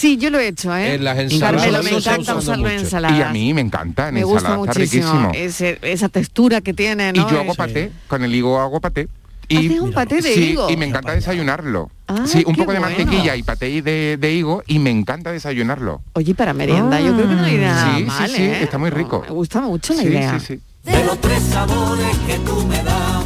[0.00, 0.94] ¿Cómo se- Sí, yo lo he hecho, ¿eh?
[0.94, 3.18] En las ensaladas Carmelo, me encanta usarlo en ensaladas.
[3.18, 5.32] Y a mí me encanta, en me gusta ensalada, está muchísimo riquísimo.
[5.34, 7.30] ese- esa textura que tiene, Y ¿no?
[7.30, 9.08] yo hago paté, con el higo hago paté.
[9.48, 10.70] Y, ¿Haces un paté de sí, higo?
[10.70, 11.90] y me encanta desayunarlo.
[12.06, 12.96] Ah, sí, un qué poco de bueno.
[12.96, 16.02] mantequilla y paté de, de higo y me encanta desayunarlo.
[16.12, 18.62] Oye, para merienda, yo creo que no hay nada Sí, sí, mal, sí, ¿eh?
[18.62, 19.22] está muy rico.
[19.26, 20.38] Me gusta mucho la Sí, idea.
[20.38, 20.60] sí, sí.
[20.90, 23.24] De los tres sabores que tú me das,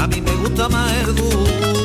[0.00, 1.77] a mí me gusta más el dulce.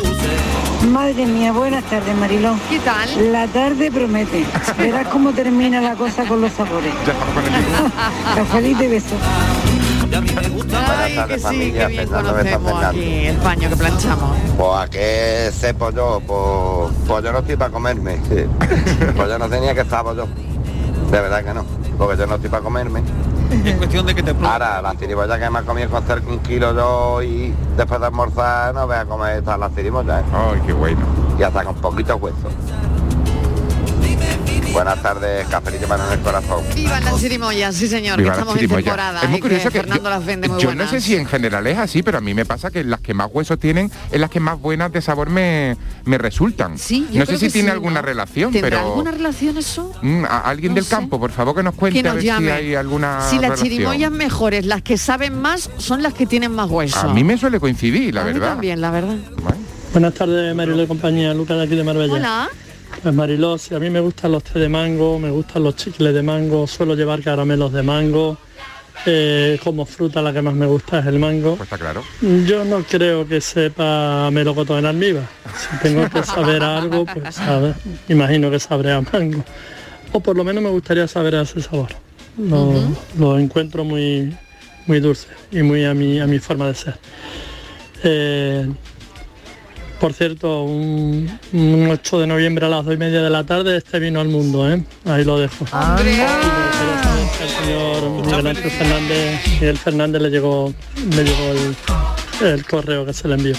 [0.91, 2.59] Madre mía, buenas tardes, Marilón.
[2.69, 3.31] ¿Qué tal?
[3.31, 4.45] La tarde promete.
[4.77, 6.93] Verás cómo termina la cosa con los sabores.
[7.05, 8.35] Ya estamos con el higo.
[8.35, 9.17] Cafelito y besos.
[10.11, 12.89] Y a mí me gusta Ay, tardes, que sí, familia, que bien Fernando conocemos Fernando.
[12.89, 14.37] aquí el paño que planchamos.
[14.57, 18.17] Pues a qué sepo yo, pues, pues yo no estoy para comerme.
[19.15, 20.27] Pues yo no tenía que estar yo.
[21.11, 21.65] De verdad que no.
[21.97, 23.01] Porque yo no estoy para comerme.
[23.51, 24.31] Es cuestión de que te.
[24.45, 28.07] Ahora, la tirimoya que me ha comido con cerca un kilo yo y después de
[28.07, 30.21] almorzar no voy a comer estas las tirimoyas.
[30.21, 30.25] ¿eh?
[30.33, 31.01] Ay, qué bueno.
[31.37, 32.49] Y hasta con poquito hueso.
[34.73, 36.63] Buenas tardes, cafelito en el corazón.
[36.75, 39.79] Viva las chirimoyas, sí señor, Viva que estamos en temporada Es muy que curioso que
[39.79, 40.85] Fernando yo- las vende muy yo buenas.
[40.87, 43.13] no sé si en general es así, pero a mí me pasa que las que
[43.13, 46.79] más huesos tienen es las que más buenas de sabor me, me resultan.
[46.79, 48.07] Sí, yo no creo sé si que tiene sí, alguna ¿no?
[48.07, 49.91] relación, ¿Tendrá pero alguna relación eso?
[50.01, 50.89] Mm, a- alguien No del sé.
[50.89, 52.45] campo, por favor, que nos cuente Que a ver llame.
[52.47, 53.69] si hay alguna si las relación.
[53.69, 56.99] chirimoyas mejores, las que saben más, son las que tienen más hueso.
[56.99, 58.49] A mí me suele coincidir, la A mí verdad.
[58.53, 59.17] también, la verdad.
[59.91, 62.13] Buenas tardes, Mariló y compañía, Lucas de aquí de Marbella.
[62.13, 62.49] Hola.
[63.01, 66.13] Pues Mariló, si a mí me gustan los té de mango, me gustan los chicles
[66.13, 68.37] de mango, suelo llevar caramelos de mango,
[69.05, 71.55] eh, como fruta la que más me gusta es el mango.
[71.57, 72.03] Pues está claro.
[72.45, 75.27] Yo no creo que sepa melocotón en almíbar.
[75.57, 77.73] Si tengo que saber algo, pues sabe,
[78.07, 79.43] imagino que sabré a mango.
[80.13, 81.89] O por lo menos me gustaría saber a ese sabor.
[82.37, 82.73] Lo,
[83.17, 84.35] lo encuentro muy,
[84.87, 86.95] muy dulce y muy a mi, a mi forma de ser.
[88.03, 88.69] Eh,
[90.03, 93.77] por cierto, un, un 8 de noviembre a las 2 y media de la tarde
[93.77, 94.83] este vino al mundo, ¿eh?
[95.05, 95.63] Ahí lo dejo.
[97.41, 100.73] El señor Miguel Ángel Fernández, Miguel Fernández le llegó,
[101.09, 101.53] le llegó
[102.41, 103.55] el, el correo que se le envió.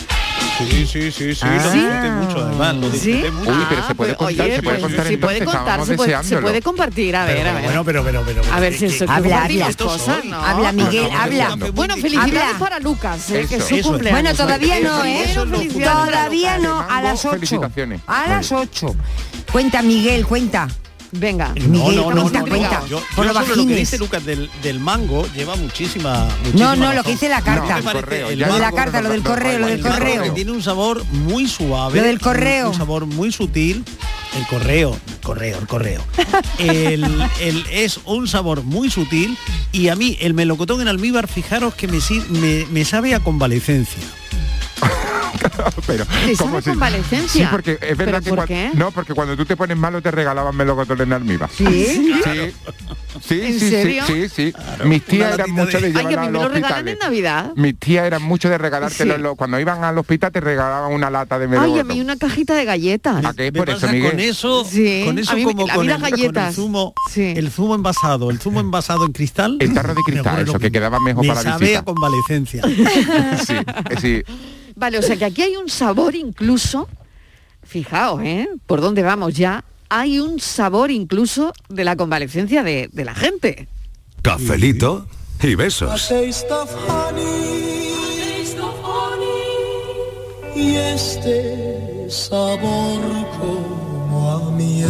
[0.58, 1.60] Sí, sí, sí, sí, Ah.
[1.64, 3.50] lo disfruté mucho además, lo disfruté mucho.
[3.50, 5.94] Uy, pero se puede pues, contar, oye, se puede pues, contar si puede contar, se
[5.96, 7.64] puede, se puede compartir, a ver, Pero, a ver.
[7.64, 10.36] bueno, pero, pero, pero, A ver si Habla, cosas, ¿no?
[10.36, 11.56] Habla, Miguel, habla.
[11.72, 12.58] Bueno, felicidades Habla.
[12.58, 13.68] para Lucas, eh, que es Eso.
[13.68, 13.86] su Eso es.
[13.86, 14.22] cumpleaños.
[14.22, 15.34] Bueno, todavía no, ¿eh?
[15.34, 17.30] Todavía no, a las 8.
[17.34, 18.00] felicitaciones.
[18.06, 18.94] A las 8.
[19.50, 20.68] Cuenta, Miguel, cuenta.
[21.16, 21.48] Venga.
[21.54, 21.54] No,
[21.88, 22.80] Miguel, no, no, cuenta, no, cuenta.
[22.80, 22.86] no.
[22.88, 26.76] Yo, Por yo sobre lo que dice Lucas del, del mango lleva muchísima, No, muchísima
[26.76, 27.04] no, lo razón.
[27.04, 27.80] que dice la carta.
[27.80, 30.32] ¿No correo, el Lo la carta, lo del correo, lo del correo.
[30.34, 32.00] tiene un sabor muy suave.
[32.00, 32.70] Lo del correo.
[32.70, 33.84] Un, sabor muy sutil.
[34.36, 36.04] El correo, el correo, el correo.
[36.58, 37.04] El,
[37.40, 39.38] el- es un sabor muy sutil
[39.70, 43.20] y a mí el melocotón en almíbar, fijaros que me, si- me, me sabe a
[43.20, 44.02] convalecencia.
[45.86, 47.44] pero ¿Te ¿cómo sabe si- convalecencia?
[47.44, 48.70] Sí, porque es ¿Pero verdad que por cuan- qué?
[48.74, 51.50] no, porque cuando tú te pones malo te regalaban melocotón en almíbar.
[51.50, 51.64] ¿Sí?
[52.24, 52.52] Sí.
[53.24, 54.04] Sí, ¿En sí, serio?
[54.06, 54.54] sí, sí, sí.
[54.84, 56.92] Mis tías eran mucho de, de- Ay, a llevarla mí a los lo hospitales.
[56.94, 57.52] en Navidad.
[57.54, 59.30] Mis tías eran mucho de regalártelo.
[59.30, 59.36] Sí.
[59.36, 61.80] Cuando iban al hospital te regalaban una lata de Ay, melocotón.
[61.80, 63.24] a mí una cajita de galletas.
[63.24, 63.52] ¿A qué?
[63.52, 64.10] Por eso, Miguel.
[64.10, 66.10] con eso, Sí, con eso a mí como a mí con las el, con el
[66.10, 66.54] galletas.
[66.56, 67.34] zumo, Sí.
[67.36, 69.58] el zumo envasado, el zumo envasado en cristal.
[69.60, 71.82] El tarro de cristal, eso, que quedaba mejor me para la visita.
[71.84, 72.62] convalecencia.
[73.46, 74.22] Sí, eh, sí.
[74.76, 76.88] Vale, o sea que aquí hay un sabor incluso,
[77.62, 78.48] fijaos, ¿eh?
[78.66, 79.64] ¿Por dónde vamos ya?
[79.88, 83.68] Hay un sabor incluso de la convalecencia de, de la gente.
[84.22, 85.06] Cafelito
[85.42, 86.10] y besos.
[90.56, 93.00] Y este sabor
[93.38, 94.88] como a miel.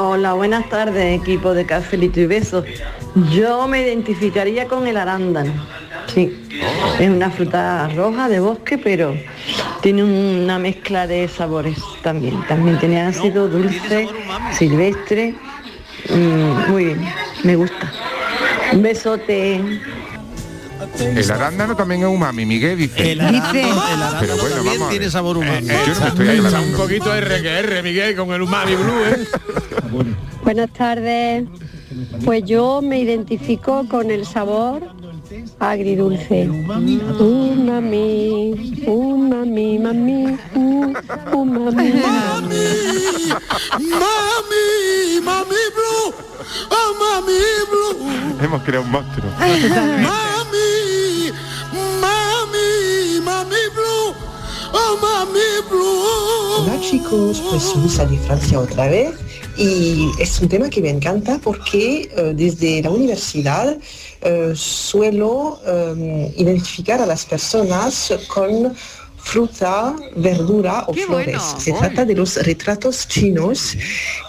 [0.00, 2.64] Hola, buenas tardes, equipo de Cafelito y Besos.
[3.32, 5.52] Yo me identificaría con el arándano.
[6.12, 6.47] Sí,
[6.98, 9.14] es una fruta roja de bosque, pero
[9.82, 12.42] tiene una mezcla de sabores también.
[12.46, 14.08] También tiene ácido, dulce,
[14.52, 15.34] silvestre.
[16.10, 17.08] Mm, muy bien,
[17.44, 17.92] me gusta.
[18.72, 19.62] Un besote.
[20.98, 23.12] El arándano también es umami, Miguel dice.
[23.12, 25.66] El arándano, el arándano Pero bueno, también vamos a tiene sabor humano.
[25.68, 26.68] Eh, yo no me estoy aclarando.
[26.68, 29.26] un poquito de RQR, Miguel, con el umami blue, ¿eh?
[30.44, 31.44] Buenas tardes.
[32.24, 34.82] Pues yo me identifico con el sabor
[35.60, 36.48] agridulce.
[36.48, 37.00] Umami,
[38.86, 40.94] umami, mami, uh,
[41.34, 41.88] umami.
[44.00, 44.66] Mami,
[45.22, 46.14] mami blue,
[46.70, 47.38] oh mami
[47.70, 47.94] blue,
[48.40, 49.30] Hemos creado un monstruo.
[49.38, 50.68] mami,
[52.00, 52.68] mami,
[53.24, 54.14] mami blue,
[54.72, 56.62] oh mami blue.
[56.62, 59.14] Hola chicos, pues Luisa de Francia otra vez
[59.58, 63.76] y es un tema que me encanta porque eh, desde la universidad
[64.22, 68.74] eh, suelo eh, identificar a las personas con
[69.16, 71.36] fruta, verdura o ¡Qué flores.
[71.36, 71.60] bueno!
[71.60, 73.76] Se trata de los retratos chinos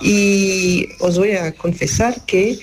[0.02, 2.60] y os voy a confesar que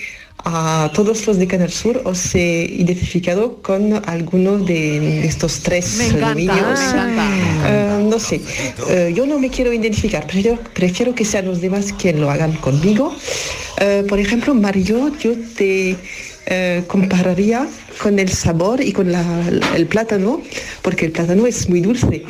[0.49, 6.07] a todos los de Canal Sur os he identificado con alguno de estos tres Me
[6.07, 6.57] encanta, dominios.
[6.95, 7.27] me encanta.
[7.65, 8.41] Eh, no sé,
[8.89, 12.53] eh, yo no me quiero identificar, prefiero, prefiero que sean los demás quien lo hagan
[12.53, 13.13] conmigo.
[14.09, 15.97] Por ejemplo, Mario, yo te
[16.47, 17.67] eh, compararía
[18.03, 20.41] con el sabor y con la- el plátano,
[20.83, 22.23] porque el plátano es muy dulce.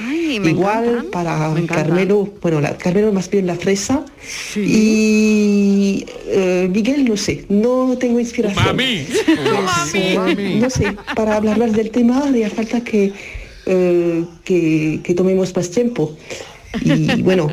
[0.50, 1.50] Igual para.
[1.66, 4.05] Carmelo, bueno, la, Carmelo más bien la fresa.
[4.57, 8.64] Y eh, Miguel, no sé, no tengo inspiración.
[8.76, 13.12] Pues, eh, no sé, para hablar más del tema haría falta que,
[13.66, 16.16] eh, que, que tomemos más tiempo.
[16.83, 17.48] Y bueno,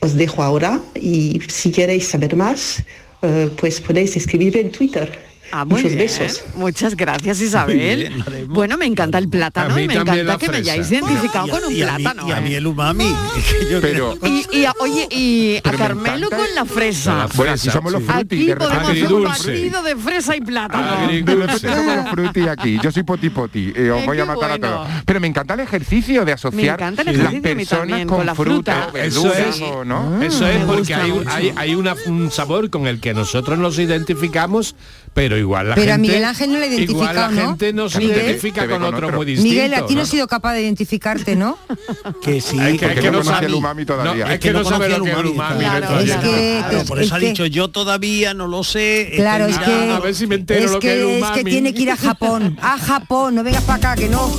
[0.00, 2.82] os dejo ahora y si queréis saber más,
[3.22, 5.31] eh, pues podéis escribirme en Twitter.
[5.54, 5.98] Ah, muy Muchos bien.
[5.98, 6.42] besos.
[6.54, 8.24] Muchas gracias, Isabel.
[8.48, 11.64] bueno, me encanta el plátano mí y me encanta que me hayáis identificado a- con
[11.64, 12.28] un y a mí- plátano.
[12.28, 12.56] y a mí ¿eh?
[12.56, 13.14] el umami.
[13.82, 17.26] Pero, Y, y a- oye, y a Pero me Carmelo con la fresa.
[17.34, 18.22] Bueno, aquí somos los frutis.
[18.40, 21.08] Aquí de podemos hacer un somos- partido de fresa y plátano.
[21.58, 22.78] Somos los frutis aquí.
[22.82, 23.72] Yo soy poti poti.
[23.76, 24.66] eh, os Eh, voy a matar bueno.
[24.66, 24.88] a todos.
[25.04, 28.26] Pero me encanta el ejercicio de asociar encanta el las ejercicio mí personas con, con
[28.26, 29.04] la fruta, fruta.
[29.04, 30.22] Eso es, o ¿no?
[30.22, 31.12] eso es me porque hay,
[32.06, 34.74] un sabor con el que nosotros nos identificamos,
[35.14, 36.08] pero igual la Pero a gente...
[36.08, 37.46] Miguel Ángel no le identifica, Igual la ¿o no?
[37.48, 38.16] gente no se Miguel.
[38.16, 39.16] identifica con otro otro.
[39.18, 39.50] muy distinto.
[39.50, 40.02] Miguel, a ti no ¿no?
[40.04, 41.58] has sido capaz de identificarte, ¿no?
[42.22, 44.24] Que sí, Es que- porque es que no no sabe- el umami todavía.
[44.26, 46.98] no, es que no sabe lo que es el umami, todavía Es que- Claro, por
[47.00, 49.12] es eso ha que- dicho yo todavía no lo sé.
[49.16, 49.94] Claro, es que, mirando".
[49.96, 51.50] a ver si me entero es lo que es el que, es que umami.
[51.50, 52.58] tiene que ir a Japón.
[52.62, 54.30] A Japón, no vengas para acá, que no.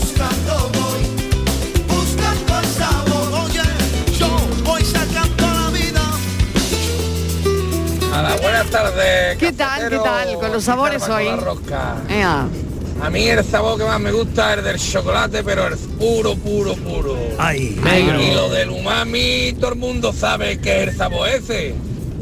[8.16, 9.38] Hola, buenas tardes.
[9.40, 9.90] ¿Qué tal?
[9.90, 10.36] ¿Qué tal?
[10.36, 11.26] Con los sabores hoy.
[12.10, 12.48] Ea.
[13.02, 16.36] A mí el sabor que más me gusta es el del chocolate, pero el puro,
[16.36, 17.18] puro, puro.
[17.40, 18.22] Ay, Negro.
[18.22, 21.74] Y lo del umami, todo el mundo sabe que es el sabor ese.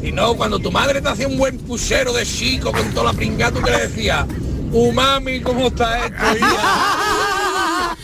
[0.02, 3.12] Y no, cuando tu madre te hacía un buen puchero de chico con toda la
[3.12, 4.24] pringada, tú que le decías,
[4.72, 6.16] umami, ¿cómo está esto?
[7.62, 7.96] hija?".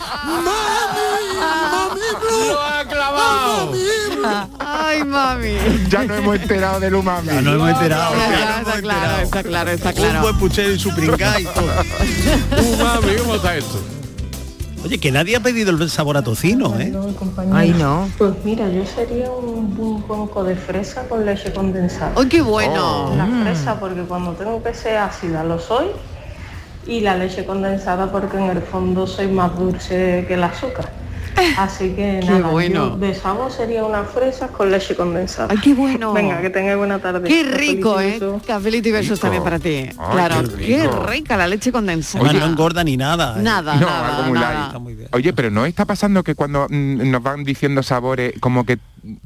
[2.47, 3.71] ¡Lo ha probado.
[4.59, 5.53] Ay, mami.
[5.89, 7.27] Ya no hemos enterado del umami.
[7.27, 8.15] Ya no hemos enterado.
[8.15, 10.21] Ya, está claro, está claro, está Un claro.
[10.21, 11.65] buen puchero y su pringá y todo.
[12.73, 13.79] Umami, ¿cómo está esto?
[14.85, 16.93] Oye, que nadie ha pedido el sabor a tocino, ¿eh?
[17.51, 18.09] Ay, no.
[18.17, 22.13] Pues mira, yo sería un, un cuenco de fresa con leche condensada.
[22.15, 23.13] ¡Ay, qué bueno!
[23.17, 23.43] La Mm.
[23.43, 25.87] fresa porque cuando tengo que ser ácida lo soy
[26.89, 30.91] y la leche condensada porque en el fondo soy más dulce que el azúcar.
[31.57, 32.97] Así que Qué nada, bueno.
[32.97, 35.47] de sabor sería una fresa con leche condensada.
[35.51, 36.11] ¡Ay, qué bueno!
[36.19, 37.29] Venga, que tengáis buena tarde.
[37.29, 38.19] Qué rico, ¿eh?
[38.45, 39.21] Cafelito y besos Rico.
[39.21, 39.85] también para ti.
[39.97, 42.25] Ay, claro, qué rica la leche condensada.
[42.25, 43.35] Además no engorda ni nada.
[43.37, 43.41] ¿eh?
[43.41, 44.79] Nada, No, nada, algo muy nada.
[44.83, 45.07] light.
[45.13, 48.79] Oye, pero ¿no está pasando que cuando mm, nos van diciendo sabores, como que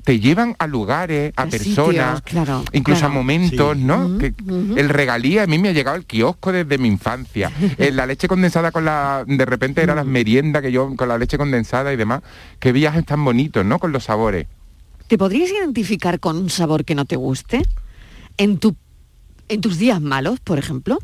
[0.04, 3.14] te llevan a lugares, a, A personas, sitios, claro, incluso claro.
[3.14, 4.18] a momentos, ¿no?
[4.18, 4.34] Que.
[4.78, 7.52] El regalí a mí me ha llegado el kiosco desde mi infancia.
[7.78, 9.24] Eh, la leche condensada con la...
[9.26, 12.22] De repente era las meriendas que yo con la leche condensada y demás.
[12.60, 13.80] Qué viajes tan bonitos, ¿no?
[13.80, 14.48] Con los sabores.
[15.08, 17.64] ¿Te podrías identificar con un sabor que no te guste?
[18.38, 18.76] En tu
[19.50, 21.00] en tus días malos, por ejemplo.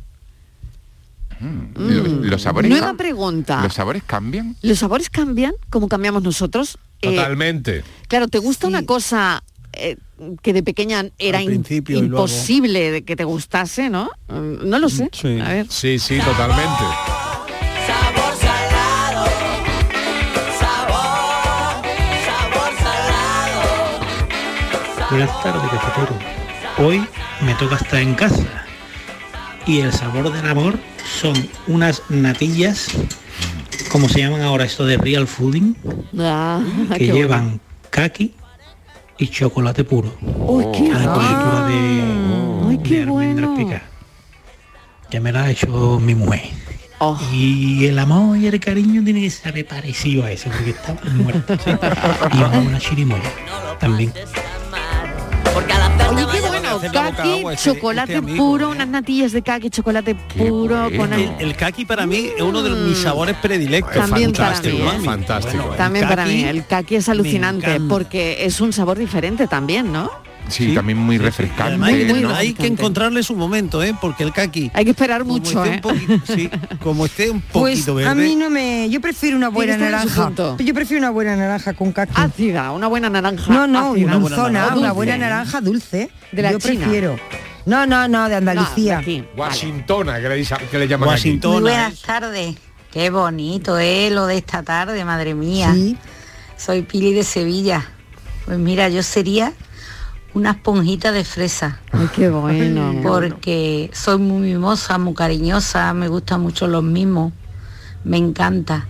[1.76, 2.24] Los, Mm.
[2.26, 2.70] los sabores...
[2.70, 3.62] Nueva pregunta.
[3.64, 4.56] ¿Los sabores cambian?
[4.62, 6.78] ¿Los sabores cambian como cambiamos nosotros?
[7.02, 7.84] Eh, Totalmente.
[8.08, 9.96] claro, ¿te gusta una cosa eh,
[10.42, 14.10] que de pequeña era in- imposible de que te gustase, ¿no?
[14.28, 15.10] Mm, No lo sé.
[15.14, 15.40] Sí.
[15.40, 15.68] A ver.
[15.70, 16.84] Sí, sí, totalmente.
[17.88, 19.26] Sabor salado,
[20.60, 21.86] sabor,
[22.26, 24.00] sabor salado.
[25.10, 26.20] Buenas tardes, cafetero.
[26.78, 27.06] Hoy
[27.42, 28.66] me toca estar en casa
[29.66, 30.80] y el sabor del amor
[31.22, 31.34] son
[31.68, 32.88] unas natillas,
[33.92, 35.76] como se llaman ahora esto de real fooding,
[36.20, 36.62] Ah,
[36.94, 38.34] que qué llevan kaki
[39.18, 40.14] y chocolate puro.
[40.22, 43.56] Uy, qué Una cobertura de, Ay, qué de bueno.
[45.12, 46.42] Ya me la ha hecho mi mujer.
[47.00, 47.18] Oh.
[47.32, 51.56] Y el amor y el cariño tiene que ser parecido a ese, porque está muerto.
[51.64, 51.72] ¿sí?
[52.34, 53.32] Y una chirimoya
[53.80, 54.14] también.
[56.10, 56.39] Oye, qué
[56.78, 61.56] kaki, este- chocolate este amigo, puro, unas natillas de kaki, chocolate puro, con El, el-
[61.56, 63.96] kaki para mí es uno de mis sabores predilectos.
[63.96, 64.86] También para Fantástico, mí, ¿eh?
[64.86, 65.06] mami.
[65.06, 65.58] Fantástico.
[65.64, 70.10] Bueno, También para mí, el kaki es alucinante porque es un sabor diferente también, ¿no?
[70.50, 71.64] Sí, también muy refrescante.
[71.64, 73.96] además hay, que- hay encontrarle su momento, ¿eh?
[74.00, 75.80] Porque el kaki, Hay que esperar mucho, ¿eh?
[75.82, 76.50] poquito, sí,
[76.84, 78.10] como esté un Pues poquito verde.
[78.10, 78.90] a mí no me...
[78.90, 80.32] Yo prefiero una buena naranja.
[80.58, 82.14] Yo prefiero una buena naranja con kaki.
[82.16, 83.52] Ácida, una buena naranja.
[83.54, 84.18] No, no, ácida.
[84.18, 84.50] una naranja.
[84.50, 84.92] una Dulce.
[84.94, 86.10] buena naranja dulce.
[86.32, 86.80] De la Yo China.
[86.86, 87.20] prefiero.
[87.66, 89.02] No, no, no, de No, Andalucía.
[89.06, 89.22] de.
[89.22, 89.34] Vale.
[89.38, 91.40] Washingtona, que le, que le llaman aquí.
[91.44, 92.56] Muy buenas tardes.
[92.92, 95.72] Qué bonito es lo de esta tarde, madre mía.
[95.74, 95.96] Sí.
[96.58, 97.86] Soy Pili de Sevilla.
[98.46, 99.54] Pues mira, yo sería
[100.34, 101.80] una esponjita de fresa.
[101.92, 102.94] Ay, qué bueno.
[103.04, 107.34] Porque soy muy mimosa, muy cariñosa, me gustan mucho los mimos.
[108.04, 108.88] Me encanta.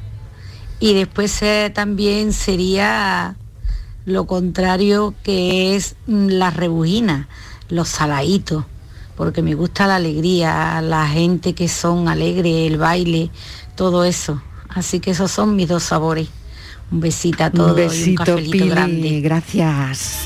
[0.80, 3.36] Y después eh, también sería
[4.06, 7.28] lo contrario que es mm, las rebujinas,
[7.70, 8.66] los saladitos,
[9.16, 13.30] porque me gusta la alegría, la gente que son alegres, el baile,
[13.76, 14.42] todo eso.
[14.70, 16.30] Así que esos son mis dos sabores.
[16.92, 18.70] Un besito a todos Un y un besito, cafelito Pili.
[18.70, 19.22] grande.
[19.22, 20.22] Gracias.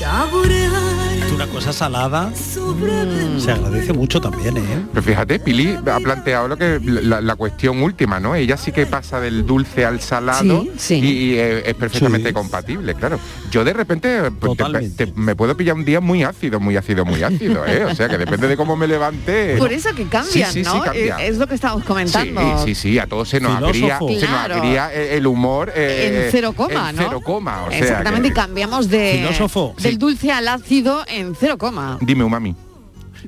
[1.34, 4.62] Una cosa salada mm, se agradece mucho también, ¿eh?
[4.92, 8.34] Pero fíjate, Pili ha planteado lo que la, la cuestión última, ¿no?
[8.36, 10.94] Ella sí que pasa del dulce al salado Sí, sí.
[10.94, 12.34] y, y, eh, es perfectamente Sí.
[12.34, 13.18] compatible, claro.
[13.54, 15.06] Yo de repente pues, te- Totalmente.
[15.06, 17.84] te- me puedo pillar un día muy ácido, muy ácido, muy ácido, ¿eh?
[17.84, 19.54] O sea que depende de cómo me levante.
[19.58, 20.82] Por eso que cambian, Sí, sí, sí, ¿no?
[20.82, 21.18] cambia.
[21.20, 22.64] Eh, Es lo que estábamos Sí, comentando.
[22.64, 24.08] sí, sí, a todos se nos agría, Filósofo.
[24.08, 24.54] se nos Claro.
[24.56, 27.02] agría el, humor eh, en cero coma, en ¿no?
[27.04, 29.74] cero coma, o sea Exactamente, y cambiamos de Filósofo.
[29.78, 29.98] del Sí.
[29.98, 31.98] dulce al ácido en cero coma.
[32.00, 32.56] Dime, umami.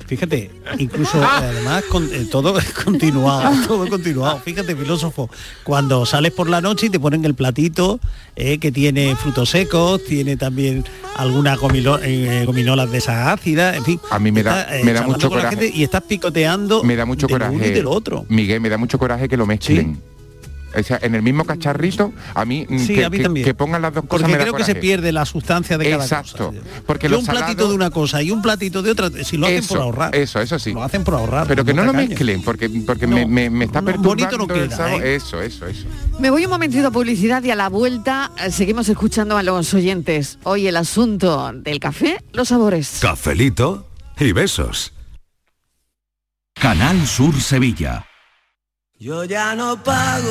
[0.06, 4.38] Fíjate, incluso eh, además con, eh, todo es continuado, todo continuado.
[4.40, 5.30] Fíjate, filósofo,
[5.64, 7.98] cuando sales por la noche y te ponen el platito
[8.36, 10.84] eh, que tiene frutos secos, tiene también
[11.16, 14.00] algunas gomilo- eh, gominolas de esas ácidas, en fin.
[14.10, 15.70] A mí me da- me da mucho coraje.
[15.74, 17.54] y estás picoteando Me da mucho de coraje.
[17.54, 18.26] uno y de lo otro.
[18.28, 20.00] Miguel, me da mucho coraje que lo mezclen.
[20.78, 23.44] O sea, en el mismo cacharrito, a mí, mm, Sí, que, a mí que- también.
[23.46, 25.90] que pongan las dos cosas Porque me da creo que se pierde la sustancia de
[25.90, 26.60] cada Exacto, cosa.
[26.86, 29.68] porque un platito de una cosa y un platito de otra, si lo hacen Eso,
[29.74, 30.14] por ahorrar.
[30.14, 30.72] Eso, eso sí.
[30.72, 31.46] Lo hacen por ahorrar.
[31.46, 34.54] Pero que no lo mezclen, porque, porque me, me- me está no, perturbando bonito no
[34.54, 35.02] el queda, sabor.
[35.04, 35.14] ¿eh?
[35.16, 35.86] Eso, eso, eso.
[36.18, 39.72] Me voy un momentito a publicidad y a la vuelta eh, seguimos escuchando a los
[39.74, 40.38] oyentes.
[40.44, 42.98] Hoy el asunto del café, los sabores.
[43.00, 43.88] Cafelito
[44.18, 44.92] y besos.
[46.54, 48.06] Canal Sur Sevilla.
[48.98, 50.30] Yo ya no pago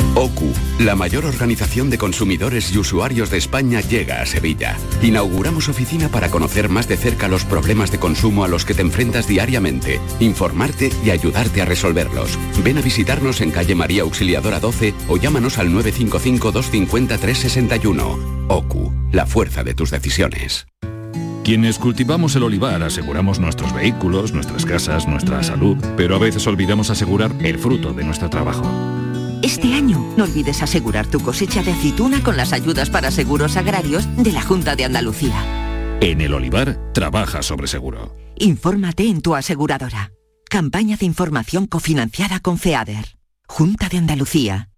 [0.21, 4.77] OCU, la mayor organización de consumidores y usuarios de España, llega a Sevilla.
[5.01, 8.83] Inauguramos oficina para conocer más de cerca los problemas de consumo a los que te
[8.83, 12.37] enfrentas diariamente, informarte y ayudarte a resolverlos.
[12.63, 18.45] Ven a visitarnos en calle María Auxiliadora 12 o llámanos al 955-250-361.
[18.47, 20.67] OCU, la fuerza de tus decisiones.
[21.43, 26.91] Quienes cultivamos el olivar aseguramos nuestros vehículos, nuestras casas, nuestra salud, pero a veces olvidamos
[26.91, 29.00] asegurar el fruto de nuestro trabajo.
[29.41, 34.05] Este año no olvides asegurar tu cosecha de aceituna con las ayudas para seguros agrarios
[34.15, 35.97] de la Junta de Andalucía.
[35.99, 38.15] En el olivar, trabaja sobre seguro.
[38.37, 40.11] Infórmate en tu aseguradora.
[40.47, 43.17] Campaña de información cofinanciada con FEADER.
[43.47, 44.69] Junta de Andalucía.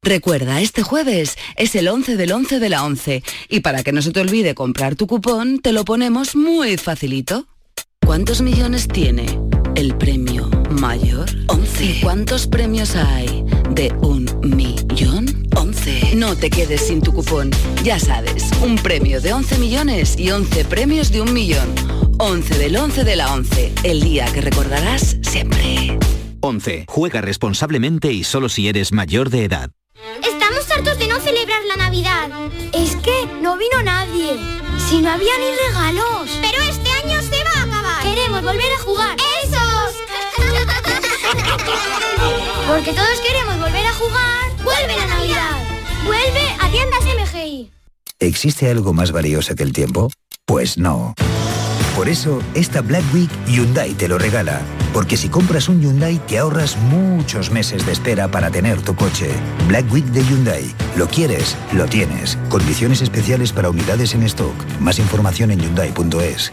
[0.00, 4.00] Recuerda, este jueves es el 11 del 11 de la 11 y para que no
[4.00, 7.46] se te olvide comprar tu cupón, te lo ponemos muy facilito.
[8.00, 9.26] ¿Cuántos millones tiene
[9.74, 11.28] el premio mayor?
[11.48, 11.84] 11.
[11.84, 15.48] ¿Y cuántos premios hay de un millón?
[15.56, 16.16] 11.
[16.16, 17.50] No te quedes sin tu cupón.
[17.82, 21.74] Ya sabes, un premio de 11 millones y 11 premios de un millón.
[22.18, 25.98] 11 del 11 de la 11, el día que recordarás siempre.
[26.40, 26.84] 11.
[26.88, 29.70] Juega responsablemente y solo si eres mayor de edad.
[30.26, 32.28] Estamos hartos de no celebrar la Navidad.
[32.72, 34.36] Es que no vino nadie.
[34.88, 36.30] Si no había ni regalos.
[36.40, 36.71] Pero este
[38.02, 39.16] Queremos volver a jugar.
[39.44, 39.94] ¡Esos!
[42.66, 44.50] Porque todos queremos volver a jugar.
[44.64, 45.62] ¡Vuelve la Navidad!
[46.04, 47.70] ¡Vuelve a tiendas MGI!
[48.18, 50.10] ¿Existe algo más valioso que el tiempo?
[50.46, 51.14] Pues no.
[51.96, 54.62] Por eso, esta Black Week Hyundai te lo regala.
[54.92, 59.30] Porque si compras un Hyundai te ahorras muchos meses de espera para tener tu coche.
[59.68, 60.74] Black Week de Hyundai.
[60.96, 62.36] Lo quieres, lo tienes.
[62.48, 64.54] Condiciones especiales para unidades en stock.
[64.80, 66.52] Más información en hyundai.es.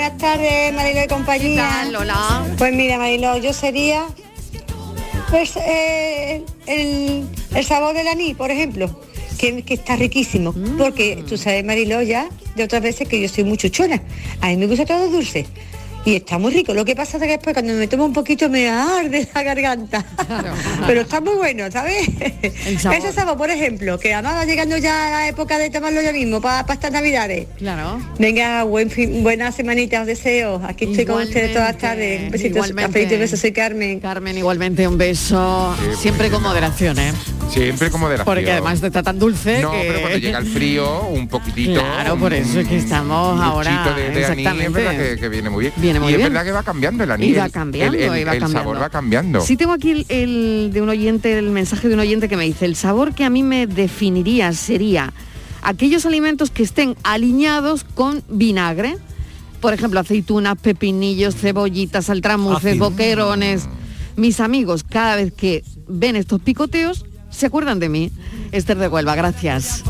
[0.00, 1.86] Buenas tardes, Marilo y compañía.
[1.98, 2.46] Hola.
[2.56, 4.06] Pues mira, Marilo, yo sería
[5.28, 8.88] pues, eh, el, el sabor del anís, por ejemplo,
[9.38, 10.54] que, que está riquísimo.
[10.78, 14.00] Porque tú sabes, Marilo, ya de otras veces que yo soy muy chuchona.
[14.40, 15.46] A mí me gusta todo dulce.
[16.04, 16.72] Y está muy rico.
[16.72, 20.04] Lo que pasa es que después cuando me tomo un poquito me arde la garganta.
[20.86, 22.08] Pero está muy bueno, ¿sabes?
[22.78, 22.98] sabor.
[22.98, 26.40] Ese sabor, por ejemplo, que además va llegando ya la época de tomarlo ya mismo
[26.40, 27.46] para estas navidades.
[27.58, 28.00] Claro.
[28.18, 30.62] Venga, buen fin, buena semanita os deseo.
[30.66, 32.22] Aquí estoy con ustedes todas las tardes.
[32.22, 33.02] Un besito, igualmente.
[33.02, 34.00] y besos, soy Carmen.
[34.00, 35.74] Carmen, igualmente un beso.
[35.78, 37.12] Sí, Siempre con moderación, ¿eh?
[37.50, 39.84] Siempre como de la Porque además está tan dulce No, que...
[39.86, 41.80] pero cuando llega el frío, un poquitito.
[42.00, 43.94] Claro, por eso es que estamos un ahora...
[43.94, 45.14] de, de anís, es verdad exactamente.
[45.14, 45.72] que, que viene muy bien.
[45.92, 46.26] Viene muy y bien.
[46.28, 47.28] es verdad que va cambiando el anís.
[47.30, 48.58] Y va el- cambiando, el, el- y va el cambiando.
[48.58, 49.40] sabor va cambiando.
[49.40, 52.44] Sí tengo aquí el, el de un oyente, el mensaje de un oyente que me
[52.44, 55.12] dice, el sabor que a mí me definiría sería
[55.62, 58.96] aquellos alimentos que estén alineados con vinagre,
[59.60, 63.68] por ejemplo, aceitunas, pepinillos, cebollitas, altramuces, boquerones.
[64.16, 68.12] Mis amigos, cada vez que ven estos picoteos, se acuerdan de mí.
[68.52, 69.82] Esther de Huelva, gracias.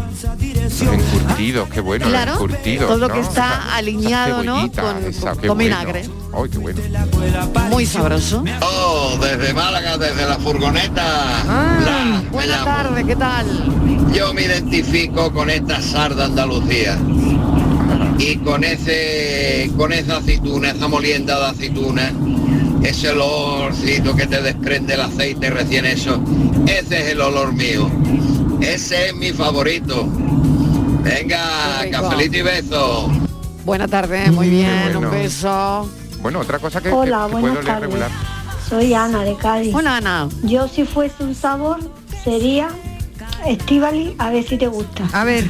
[0.80, 3.14] Encurtidos, qué bueno, Claro, encurtidos, todo lo ¿no?
[3.14, 4.56] que está alineado, ¿no?
[4.56, 5.54] cebollita, Con- esa, con- bueno.
[5.56, 6.02] vinagre.
[6.32, 6.80] Ay, qué bueno.
[7.70, 8.44] Muy sabroso.
[8.62, 11.04] Oh, desde Málaga, desde la furgoneta.
[11.44, 12.64] La, Buenas llamo.
[12.64, 13.46] tardes, ¿qué tal?
[14.14, 16.98] Yo me identifico con esta sar de Andalucía.
[18.18, 22.12] Y con ese, con esa aceituna, esa molienda de aceituna,
[22.82, 26.22] ese olorcito que te desprende el aceite recién hecho,
[26.66, 27.90] ese es el olor mío.
[28.60, 30.06] Ese es mi favorito.
[31.02, 33.10] Venga, cafelito y beso.
[33.64, 34.98] Buenas tardes, muy bien, bueno.
[35.00, 35.88] un beso.
[36.20, 37.82] Bueno, otra cosa que, Hola, que- que buenas puedo leer tardes.
[37.82, 38.10] regular.
[38.68, 39.74] Soy Ana de Cádiz.
[39.74, 40.28] Hola Ana.
[40.44, 41.78] Yo si fuese un sabor
[42.22, 42.68] sería
[43.46, 45.08] Estivali, a ver si te gusta.
[45.12, 45.44] A ver.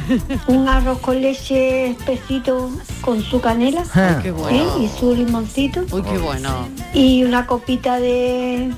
[0.47, 2.69] Un arroz con leche espesito
[3.01, 4.31] con su canela Ay, qué ¿eh?
[4.31, 4.77] bueno.
[4.79, 5.81] y su limoncito.
[5.91, 6.67] Uy, qué bueno.
[6.93, 8.71] Y una copita de,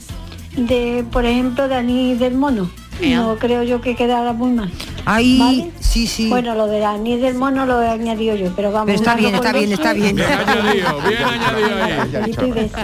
[0.57, 2.69] de por ejemplo, de anís del mono.
[3.01, 4.71] No creo yo que quedara muy mal.
[5.05, 5.71] Ahí, ¿Vale?
[5.79, 6.29] sí, sí.
[6.29, 8.85] Bueno, lo de la ni del mono lo he añadido yo, pero vamos.
[8.87, 10.15] Pero está bien, está bien, está bien.
[10.15, 12.11] Bien añadido, bien añadido ahí.
[12.11, 12.79] Cafelito y besos.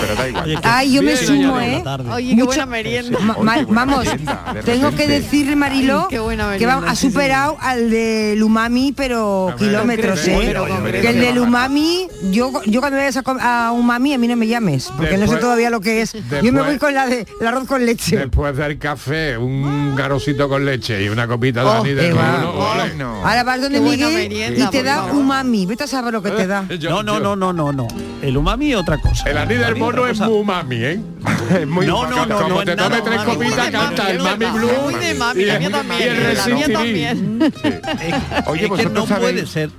[0.00, 0.58] Pero da igual.
[0.64, 1.60] Ay, yo me Bien sumo.
[1.60, 1.82] ¿eh?
[2.12, 3.18] Oye, qué Mucho- buena merienda.
[3.20, 6.96] Ma- ma- vamos, merienda, tengo que decirle, Mariló, Ay, qué buena que va- merienda, ha
[6.96, 10.54] sí, superado al del umami, pero kilómetros, ¿eh?
[11.00, 14.46] Que el del umami, yo, yo cuando vayas a, a umami, a mí no me
[14.46, 16.12] llames, porque no sé todavía lo que es.
[16.42, 18.16] yo me voy con la de el arroz con leche.
[18.16, 22.88] Después del café, un garocito con leche y una copita de Oh, de va.
[22.96, 23.24] No.
[23.26, 25.14] Ahora vas donde Miguel merienda, y te da favor.
[25.16, 25.66] umami.
[25.66, 26.66] Vete a saber lo que te da.
[26.78, 27.88] Yo- No, no, yo- no, no, no, no.
[28.22, 29.28] El umami es otra cosa.
[29.28, 31.00] El anís del umami mono es muy mami, ¿eh?
[31.60, 33.34] Es muy No, no, no, Como no, te tomes tres umami.
[33.34, 34.70] copitas, canta el mami blue.
[34.82, 36.02] Muy de mami, y la el- mía y también.
[36.02, 36.72] el La mía resistiré.
[36.72, 37.42] también.
[37.42, 39.70] Es, Oye, es que vosotros no sabéis- puede ser.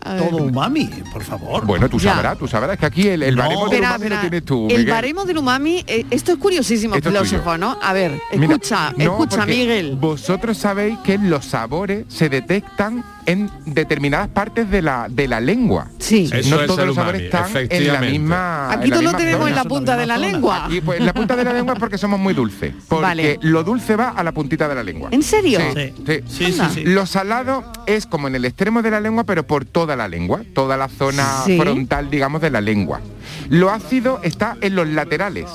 [0.00, 1.66] Todo umami, por favor.
[1.66, 2.14] Bueno, tú Ya.
[2.14, 3.42] sabrás, tú sabrás que aquí el, el No.
[3.42, 7.08] baremo del umami lo tienes tú, El baremo del umami, eh, esto es curiosísimo, Esto
[7.10, 7.58] es filósofo.
[7.58, 7.76] ¿no?
[7.82, 9.96] A ver, Mira, escucha, no, escucha, Miguel.
[10.00, 15.88] Vosotros sabéis que los sabores se detectan en determinadas partes de la, de la lengua.
[15.98, 16.30] Sí.
[16.32, 18.72] Eso no es todos el los umami, sabores están en la misma.
[18.72, 20.66] Aquí en la todo lo tenemos en la punta de la lengua.
[20.70, 22.72] Y pues la punta de la lengua es porque somos muy dulces.
[22.88, 23.38] Porque Vale.
[23.42, 25.10] lo dulce va a la puntita de la lengua.
[25.12, 25.60] ¿En serio?
[25.60, 25.92] Sí, Sí.
[26.06, 26.22] sí.
[26.26, 26.70] Sí, sí, Anda.
[26.70, 26.84] sí.
[26.84, 30.42] Lo salado es como en el extremo de la lengua, pero por toda la lengua,
[30.52, 31.58] toda la zona Sí.
[31.58, 33.00] frontal, digamos, de la lengua.
[33.48, 35.46] Lo ácido está en los laterales,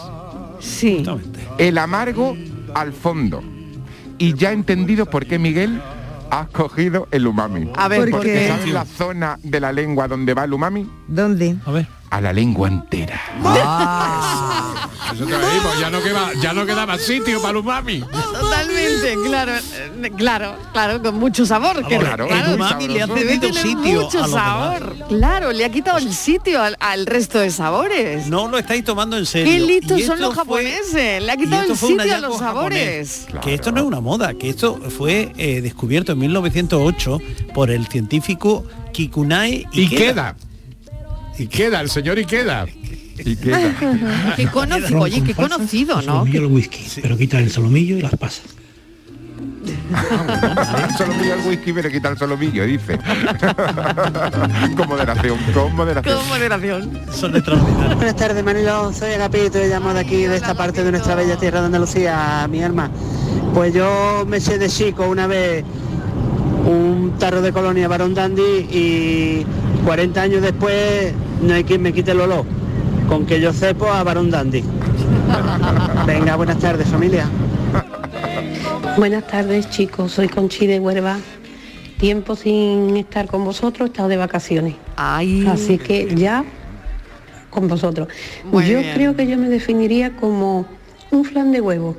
[0.60, 0.98] Sí.
[1.02, 1.40] Exactamente.
[1.60, 2.36] el amargo
[2.74, 3.44] al fondo.
[4.18, 5.80] Y ya he entendido por qué Miguel
[6.32, 7.70] ha cogido el umami.
[7.76, 8.48] A ver, ¿Por ¿por Porque qué?
[8.48, 10.90] ¿sabes la zona de la lengua donde va el umami?
[11.08, 11.56] ¿Dónde?
[11.68, 11.88] A ver.
[12.14, 13.20] A la lengua entera.
[15.14, 18.02] Eso te lo digo, ya no queda, ya no quedaba sitio para el umami.
[18.02, 19.54] Totalmente, claro,
[20.18, 21.84] claro, claro, con mucho sabor.
[21.88, 24.96] que- claro, umami le ha cedido sitio mucho a sabor.
[25.10, 28.28] Claro, le ha quitado el sitio al, al resto de sabores.
[28.28, 29.52] No lo estáis tomando en serio.
[29.52, 31.24] Qué listos son los fue- japoneses.
[31.24, 33.26] Le ha quitado el un sitio a los sabores.
[33.42, 37.20] Que esto no es una moda, que esto fue eh, descubierto en 1908
[37.56, 40.36] por el científico Kikunae Y Ikeda.
[41.38, 42.66] Y queda, el señor y queda.
[43.18, 43.76] Y queda.
[44.36, 46.02] Qué conocido, oye, qué conocido, ¿no?
[46.02, 48.46] Solomillo el whisky, pero quita el solomillo y las pasas.
[50.98, 52.98] solomillo al whisky, pero quita el solomillo, dice.
[54.76, 56.18] con moderación, con moderación.
[56.18, 57.00] Con moderación.
[57.12, 57.96] Son extraordinarios.
[57.96, 58.92] Buenas tardes, Manilo.
[58.94, 62.48] Soy Agapito y llamo de aquí, de esta parte de nuestra bella tierra de Andalucía,
[62.50, 62.90] mi alma.
[63.54, 65.64] Pues yo me eché de chico una vez
[66.66, 69.46] un tarro de colonia Barón Dandy y
[69.86, 72.46] 40 años después no hay quien me quite el olor.
[73.08, 74.64] Con que yo cepo a Barón Dandy.
[76.08, 77.28] Venga, buenas tardes, familia.
[78.98, 81.18] Buenas tardes chicos, soy Conchi de Huerva.
[82.00, 84.76] Tiempo sin estar con vosotros, he estado de vacaciones.
[84.96, 86.44] Así que ya
[87.50, 88.08] con vosotros.
[88.52, 88.94] Muy yo bien.
[88.94, 90.66] creo que yo me definiría como
[91.12, 91.98] un flan de huevo.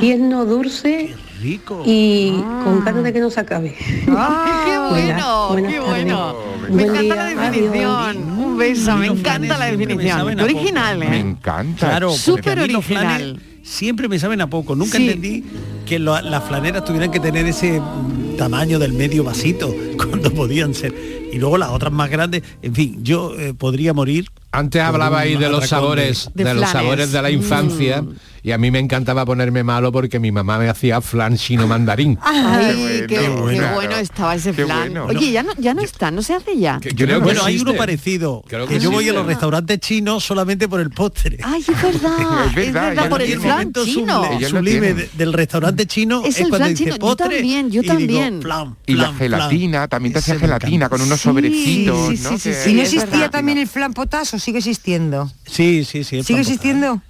[0.00, 1.82] Tierno, dulce Rico.
[1.86, 2.62] y Ah.
[2.64, 3.74] con ganas de que no se acabe.
[3.78, 5.48] ¡Ay, qué bueno!
[5.50, 6.04] buenas ¡Qué tardes.
[6.04, 6.34] bueno!
[6.68, 8.16] Me Buen encanta la definición.
[8.38, 10.40] Un beso, me encanta la me definición.
[10.40, 11.20] original, Me ¿eh?
[11.20, 11.88] encanta.
[11.88, 13.40] Claro, Súper original.
[13.62, 14.74] siempre me saben a poco.
[14.74, 15.04] Nunca Sí.
[15.06, 15.44] entendí
[15.86, 20.74] que lo- las flaneras tuvieran que tener ese mm, tamaño del medio vasito cuando podían
[20.74, 20.94] ser.
[21.32, 22.42] Y luego las otras más grandes.
[22.62, 24.28] En fin, yo eh, podría morir.
[24.50, 28.14] Antes hablaba ahí de los sabores, de de, los sabores de la infancia Mm.
[28.42, 32.18] y a mí me encantaba ponerme malo porque mi mamá me hacía flan chino mandarín.
[32.22, 33.74] Ay, qué, bueno, qué claro.
[33.74, 34.78] bueno estaba ese Qué flan.
[34.94, 35.04] bueno.
[35.06, 36.80] Oye, ya no, ya no está, no se hace ya.
[36.80, 38.42] Que creo que bueno, hay uno parecido.
[38.48, 41.36] Creo que que yo voy a los restaurantes chinos solamente por el postre.
[41.42, 44.24] Ay, es verdad, Es es verdad, por el flan chino.
[44.24, 46.96] sublime, sublime de- del restaurante chino Es el cuando flan dice chino.
[47.06, 48.40] Yo también, yo y digo, también.
[48.42, 49.88] flan, Y la gelatina, flan.
[49.90, 53.58] también te hacía gelatina con unos Sí, sobrecitos, sí, sí, sí, ¿Y no existía también
[53.58, 54.37] el flan potaso?
[54.38, 55.30] ¿Sigue existiendo?
[55.46, 56.18] Sí, sí, sí.
[56.18, 57.02] el ¿Sigue existiendo?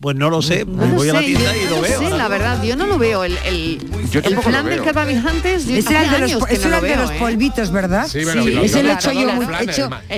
[0.00, 1.76] Pues no lo sé, No me lo voy a la tienda yo y no lo
[1.78, 1.98] lo veo.
[1.98, 3.24] sé, la verdad, yo no lo veo.
[3.24, 3.80] El, el,
[4.12, 4.84] Yo el lo flan del veo.
[4.84, 6.88] que habláis antes, yo Ese era el de los, que no era lo el de
[6.88, 7.16] veo, los ¿eh?
[7.18, 8.06] polvitos, ¿verdad?
[8.06, 9.28] Sí, bueno, Sí, ese lo he hecho yo el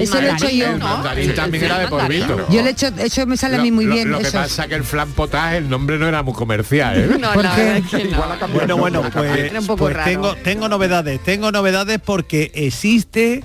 [0.03, 0.79] ese lo he hecho el yo.
[0.79, 2.47] mandarín también era de polvito.
[2.51, 4.37] Yo le he hecho, hecho me sale a mí muy Lo- bien Lo, que eso.
[4.37, 7.17] pasa que el flan potage, el nombre no era muy comercial, ¿eh?
[7.19, 8.19] No, ¿Por la verdad es que no.
[8.53, 9.97] Bueno, el bueno, pues, pues
[10.45, 13.43] tengo novedades, tengo novedades porque existe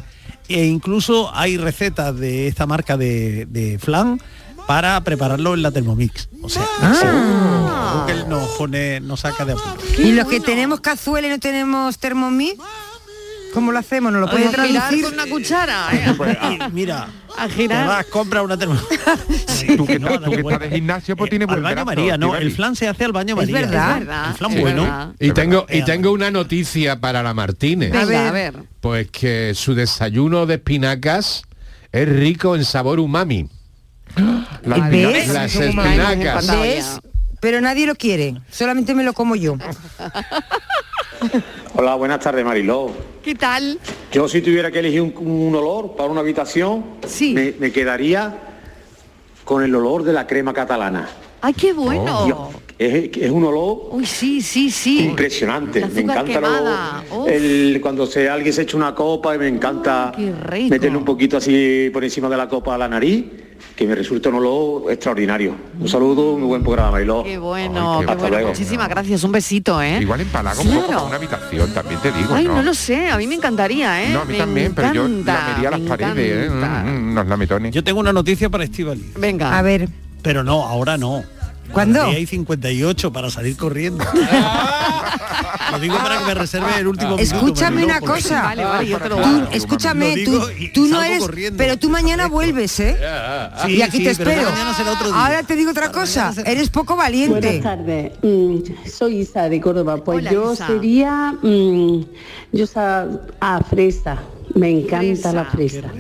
[0.48, 4.20] e incluso hay recetas de esta marca de, de flan
[4.68, 6.28] para prepararlo en la Thermomix.
[6.42, 8.06] O sea, Ah.
[8.08, 9.76] Google nos pone, nos saca de apuro.
[9.98, 12.58] Y los que tenemos cazuela y no tenemos Thermomix,
[13.56, 14.12] ¿cómo lo hacemos?
[14.14, 15.04] ¿No lo puede A girar traducir?
[15.06, 16.14] con una cuchara, ¿eh?
[16.16, 16.38] Pues,
[16.74, 17.88] mira, A te girar.
[17.88, 18.86] vas, compra una Thermomix.
[19.78, 21.86] Tú que, No, tú que estás de gimnasio, pues Eh, tiene al buen baño brazo,
[21.88, 23.62] María, no, el flan se hace al baño Es María.
[23.68, 23.92] verdad.
[23.94, 24.82] Es verdad, El flan es bueno.
[24.84, 25.10] verdad.
[25.20, 25.86] Y tengo, y verdad.
[25.88, 27.92] tengo una noticia para la Martínez.
[27.92, 28.54] Venga, a ver.
[28.82, 31.42] Pues que su desayuno de espinacas
[31.92, 33.50] es rico en sabor umami.
[34.64, 35.28] Las ¿Ves?
[35.30, 36.48] espinacas Las espinacas.
[36.62, 37.00] ¿Ves?
[37.40, 39.56] Pero nadie lo quiere, solamente me lo como yo.
[41.78, 42.90] Hola, buenas tardes, Mariló.
[43.24, 43.80] ¿Qué tal?
[44.12, 46.86] Yo si tuviera que elegir un, un olor para una habitación,
[47.34, 48.38] me, me quedaría
[49.44, 51.10] con el olor de la crema catalana.
[51.42, 52.26] ¡Ay, qué bueno!
[52.26, 52.38] Dios,
[52.80, 55.06] es, es un olor Uy, sí, sí, sí.
[55.06, 55.86] impresionante.
[55.86, 57.30] Me encanta el olor.
[57.30, 60.12] El- cuando se, alguien se echa una copa y me encanta
[60.48, 60.70] rico.
[60.70, 63.26] meterle un poquito así por encima de la copa a la nariz,
[63.76, 65.56] que me resulta un olor extraordinario.
[65.80, 67.24] Un saludo, muy buen programa, Mariló.
[67.24, 68.30] Qué bueno, qué Hasta bueno.
[68.30, 68.50] luego.
[68.50, 69.24] Muchísimas gracias.
[69.24, 70.00] Un besito, ¿eh?
[70.02, 70.92] Igual empalaga un poco Claro.
[70.94, 72.56] para una habitación, también te digo, Ay, ¿no?
[72.56, 73.10] no lo sé.
[73.10, 74.10] A mí me encantaría, ¿eh?
[74.14, 76.46] No, a mí Me también, pero yo lamería las paredes, ¿eh?
[76.46, 76.84] encanta.
[76.84, 77.74] Mm, mm, unos lametones.
[77.76, 79.12] Yo tengo una noticia para Estivali.
[79.18, 79.58] Venga.
[79.58, 79.90] A ver.
[80.22, 81.24] Pero no, ahora no.
[81.72, 82.04] ¿Cuándo?
[82.04, 84.04] Hay 58 para salir corriendo.
[85.72, 88.44] Lo digo para que me reserve el último minuto, Escúchame una cosa.
[88.44, 89.50] Vale, vale, yo te lo Tú, guardo.
[89.52, 90.16] escúchame,
[90.74, 91.58] tú, no eres, corriendo.
[91.58, 92.96] pero tú mañana vuelves, ¿eh?
[93.66, 94.52] Sí, y aquí sí, te pero espero.
[94.52, 95.26] mañana será otro día.
[95.26, 97.40] Ahora te digo otra cosa, eres poco valiente.
[97.40, 98.58] Buenas tardes, Mm,
[98.90, 99.98] soy Isa de Córdoba.
[100.04, 100.68] Pues Hola, yo Isa.
[100.68, 102.02] sería, mm,
[102.54, 103.08] yo sa
[103.42, 104.20] a fresa,
[104.56, 105.92] me encanta la fresa.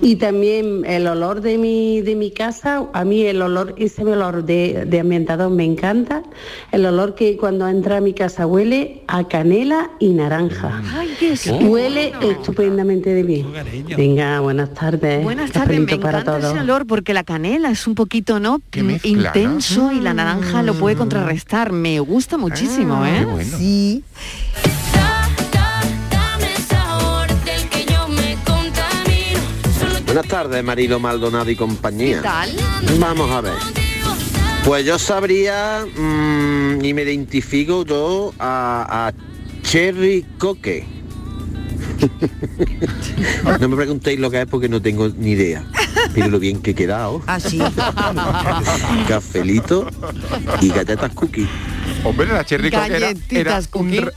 [0.00, 4.44] Y también el olor de mi, de mi casa, a mí el olor, ese olor
[4.44, 6.22] de, de ambientador me encanta.
[6.72, 10.80] El olor que cuando entra a mi casa huele a canela y naranja.
[10.94, 11.34] Ay, qué
[11.64, 13.46] Huele estupendamente de bien.
[13.96, 15.22] Venga, buenas tardes.
[15.24, 16.62] Buenas tardes, me Cafelito para encanta ese todos.
[16.62, 18.58] olor porque la canela es un poquito, ¿no?
[18.76, 19.18] Mm, mezcla, ¿no?
[19.26, 21.72] Intenso y la naranja lo puede contrarrestar.
[21.72, 23.10] Me gusta muchísimo, Ah,
[23.40, 23.44] ¿eh?
[23.44, 24.04] Sí.
[30.14, 32.18] Buenas tardes, Marilo Maldonado y compañía.
[32.18, 32.50] ¿Qué tal?
[33.00, 33.54] Vamos a ver.
[34.64, 39.12] Pues yo sabría mm, y me identifico yo a, a
[39.62, 40.86] Cherry Coque.
[43.60, 45.64] no me preguntéis lo que es porque no tengo ni idea.
[46.14, 47.20] Pero lo bien que he quedado.
[47.26, 47.58] Así.
[49.08, 49.88] Cafelito
[50.60, 51.48] y galletas cookies.
[52.04, 53.60] Hombre, la Cherry Coke era, era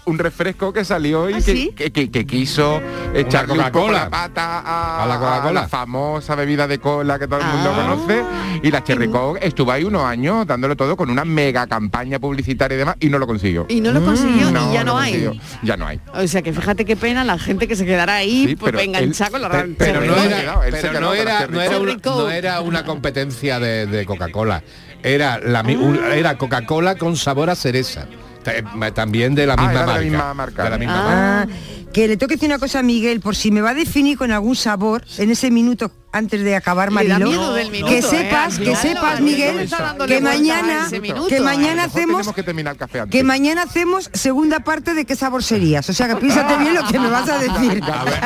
[0.06, 1.74] un, refresco que salió y ¿Ah, que, sí?
[1.76, 2.82] que, que- que quiso
[3.14, 4.00] echarle un poco Coca-Cola.
[4.06, 5.62] la pata a, A la Coca-Cola.
[5.62, 8.24] la famosa bebida de cola que todo el mundo conoce.
[8.64, 12.76] Y la Cherry Coke estuvo ahí unos años dándolo todo con una mega campaña publicitaria
[12.76, 13.66] y demás y no lo consiguió.
[13.70, 15.12] Y no lo consiguió y No, ya no, hay.
[15.24, 15.42] consiguió.
[15.64, 16.00] Ya no hay.
[16.14, 18.84] O sea que fíjate qué pena la gente que se quedará ahí Sí, pues pero
[18.84, 22.62] enganchada con la pero- pero no era, pero no era, no era, una, no era
[22.62, 24.62] una competencia de, de Coca-Cola.
[25.04, 28.08] Era la un- era Coca-Cola con sabor a cereza.
[28.54, 30.02] Ta- También de la Ah, misma de la marca.
[30.02, 30.64] misma marca.
[30.64, 31.42] De la misma marca.
[31.44, 31.48] Ah,
[31.94, 34.18] que le tengo que decir una cosa a Miguel, por si me va a definir
[34.18, 37.56] con algún sabor en ese minuto antes de acabar minuto,
[37.88, 38.02] que ¿eh?
[38.02, 39.68] sepas, que sepas Miguel,
[40.08, 41.28] que a mañana, minuto.
[41.28, 43.12] que mañana A hacemos que terminar el café antes.
[43.12, 45.90] que mañana hacemos segunda parte de qué sabor serías.
[45.90, 47.82] O sea que piénsate bien lo que me vas a decir.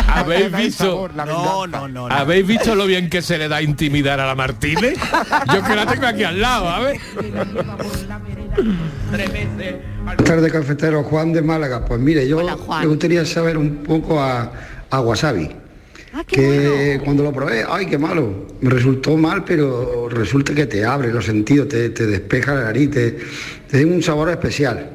[0.08, 2.08] ¿Habéis visto, No, no, no.
[2.10, 2.16] no.
[2.16, 4.98] ¿Habéis visto lo bien que se le da a intimidar a la Martínez?
[5.54, 7.00] Yo que la tengo aquí al lado, a ver.
[10.04, 11.04] Buenas tardes, cafetero.
[11.04, 11.86] Juan de Málaga.
[11.86, 14.52] Pues mire, yo me gustaría saber un poco a,
[14.90, 15.50] a wasabi.
[16.28, 18.48] que cuando lo probé, ay, qué malo.
[18.62, 22.92] Me resultó mal, pero resulta que te abre los sentidos, te, te despeja la nariz,
[22.92, 23.18] te,
[23.70, 24.92] te da un sabor especial.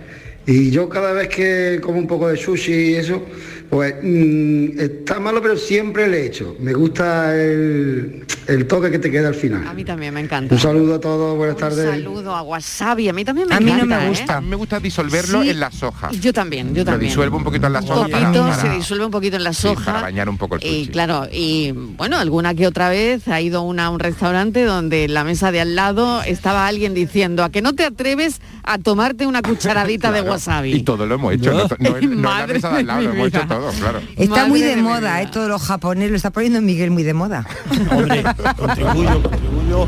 [0.46, 3.22] Y yo cada vez que como un poco de sushi y eso,
[3.70, 6.56] pues mm, está malo, pero siempre le echo.
[6.60, 9.74] Me gusta el, el toque que te queda al A final.
[9.74, 10.54] mí también me encanta.
[10.54, 11.84] Un saludo a todos, buenas Un tardes.
[11.90, 13.08] saludo a wasabi.
[13.08, 13.98] A mí también me A mí no encanta.
[13.98, 14.08] me ¿eh?
[14.08, 14.36] gusta.
[14.36, 15.50] A mí me gusta disolverlo Sí.
[15.50, 16.10] en la soja.
[16.12, 17.10] Yo también, yo Lo también.
[17.10, 19.44] disuelvo un poquito en la Un soja para- poquito, para- se disuelve un poquito en
[19.44, 19.84] la sí, soja.
[19.84, 20.88] para bañar un poco el y sushi.
[20.92, 25.14] claro, y bueno, alguna que otra vez ha ido una a un restaurante donde en
[25.14, 29.26] la mesa de al lado estaba alguien diciendo a que no te atreves a tomarte
[29.26, 30.72] una cucharadita de wasabi.
[30.72, 31.52] Y todo lo hemos hecho.
[31.52, 33.38] No, no, no en la mesa de al lado, lo hemos hecho.
[33.61, 34.00] Todo, claro.
[34.16, 35.28] Está Madre muy de moda, ¿eh?
[35.32, 37.46] Todo lo japonés lo está poniendo Miguel muy de moda.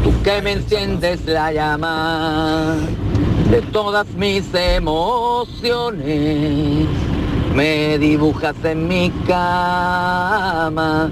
[0.02, 2.76] Tú que me enciendes la llama
[3.50, 5.86] de todas mis emociones,
[7.54, 11.10] me dibujas en mi cama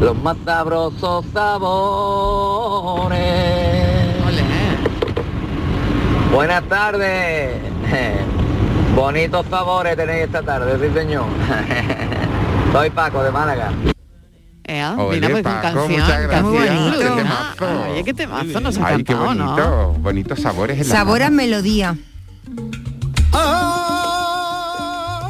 [0.00, 3.20] los más sabrosos sabores.
[6.32, 8.39] Buenas tardes.
[9.00, 11.24] Bonitos sabores tenéis esta tarde, sí señor.
[12.72, 13.72] Soy Paco de Málaga.
[14.64, 16.98] Eh, mira, pues con Paco, canción, muchas gracias.
[16.98, 17.90] Qué temazo.
[17.90, 19.46] Oye, qué temazo nos ha Ay, qué cantado, ¿no?
[19.46, 19.92] bonito.
[20.00, 21.96] Bonitos sabores en la Sabor a melodía.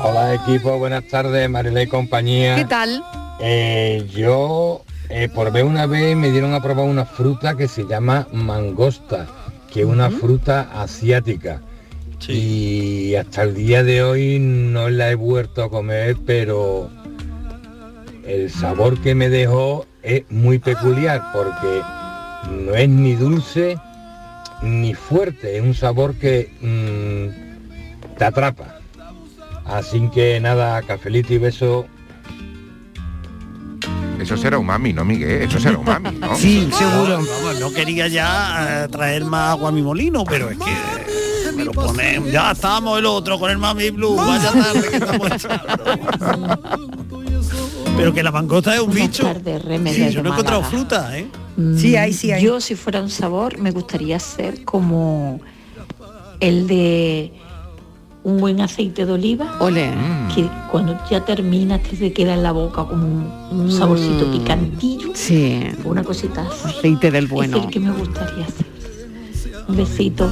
[0.02, 2.56] Hola equipo, buenas tardes, Marilé y compañía.
[2.56, 3.04] ¿Qué tal?
[3.38, 7.86] Eh, yo eh, por ver una vez me dieron a probar una fruta que se
[7.86, 9.28] llama mangosta,
[9.72, 11.60] que es una fruta asiática.
[12.28, 16.90] Y hasta el día de hoy no la he vuelto a comer, pero
[18.26, 21.82] el sabor que me dejó es muy peculiar porque
[22.50, 23.76] no es ni dulce
[24.62, 28.76] ni fuerte, es un sabor que mm, te atrapa.
[29.64, 31.86] Así que nada, cafelito y beso.
[34.20, 35.42] Eso será umami, ¿no, Miguel?
[35.42, 36.34] Eso será umami, ¿no?
[36.36, 37.16] Sí, seguro.
[37.16, 41.29] Vamos, no quería ya eh, traer más agua a mi molino, pero es que
[41.74, 42.30] ponemos.
[42.32, 44.16] Ya estamos el otro con el Mami Blue.
[44.16, 45.30] Vaya tarde que estamos.
[47.96, 49.22] Pero que la mangosta es un bicho.
[49.24, 49.62] tardes,
[49.94, 51.26] Sí, yo no he encontrado fruta, ¿eh?
[51.76, 52.42] Sí, hay, sí, hay.
[52.42, 55.40] Yo, si fuera un sabor, me gustaría ser como
[56.40, 57.32] el de
[58.22, 59.56] un buen aceite de oliva.
[59.60, 59.90] Ole.
[60.34, 63.30] Que cuando ya terminas te se queda en la boca como un,
[63.60, 64.32] un saborcito Mm.
[64.32, 65.10] picantillo.
[65.14, 65.62] Sí.
[65.84, 66.78] Una cosita así.
[66.78, 67.56] Aceite del Es bueno.
[67.58, 68.66] el que me gustaría hacer.
[69.70, 70.28] Un besito.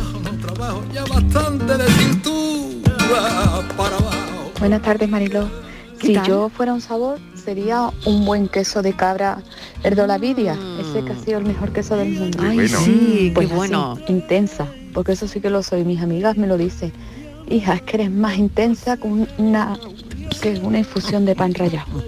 [4.59, 5.49] Buenas tardes, Mariló.
[6.01, 6.27] ¿Qué Si tal?
[6.27, 9.39] yo fuera un sabor, sería un buen queso de cabra
[9.85, 12.43] Erdolavidia, ese que ha sido el mejor queso del mundo.
[12.43, 12.47] Mm.
[12.47, 12.79] Ay, bueno.
[12.81, 13.99] sí, Pues qué así, bueno.
[14.09, 15.85] intensa, porque eso sí que lo soy.
[15.85, 16.93] Mis amigas me lo dicen.
[17.49, 19.79] Hija, es que eres más intensa con una
[20.43, 22.03] que una infusión de pan rallado.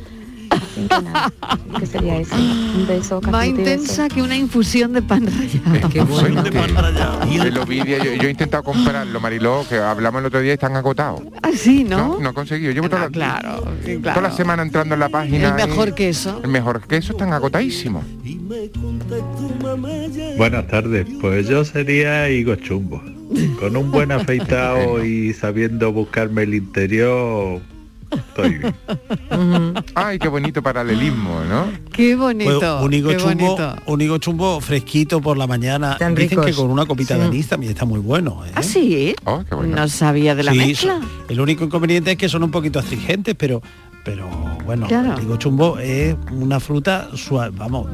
[0.88, 1.32] Que nada,
[1.78, 2.36] ¿qué sería eso?
[2.36, 5.88] Un beso, Más intensa que una infusión de pan rallado.
[5.88, 6.42] Qué bueno.
[7.50, 10.76] El Ovidia, yo, yo he intentado comprarlo, Mariló, que hablamos el otro día y están
[10.76, 11.22] agotados.
[11.42, 12.14] Así, ¿no?
[12.14, 12.72] No, no he conseguido.
[12.72, 14.20] Llevo toda, la, claro, sí, toda claro.
[14.22, 15.48] la semana entrando en la página.
[15.48, 16.40] El mejor queso.
[16.42, 18.04] El mejor queso están agotadísimos.
[20.36, 23.02] Buenas tardes, pues yo sería Higo Chumbo.
[23.60, 27.60] Con un buen afeitado y sabiendo buscarme el interior,
[28.10, 28.74] estoy bien.
[29.94, 31.66] Ay, qué bonito paralelismo, ¿no?
[31.92, 32.58] Qué bonito.
[32.60, 33.76] Pues un higo qué chumbo, bonito.
[33.86, 35.96] un higo chumbo fresquito por la mañana.
[35.98, 38.42] Tan Dicen que con una copita de anís también está muy bueno.
[38.46, 38.50] ¿eh?
[38.54, 39.14] ¿Ah, sí?
[39.24, 40.94] Oh, No sabía de la Sí, mezcla.
[40.94, 43.62] son- el único inconveniente es que son un poquito astringentes, pero
[44.02, 44.26] pero
[44.64, 45.14] bueno, Claro.
[45.18, 47.86] el higo chumbo es una fruta suave, vamos,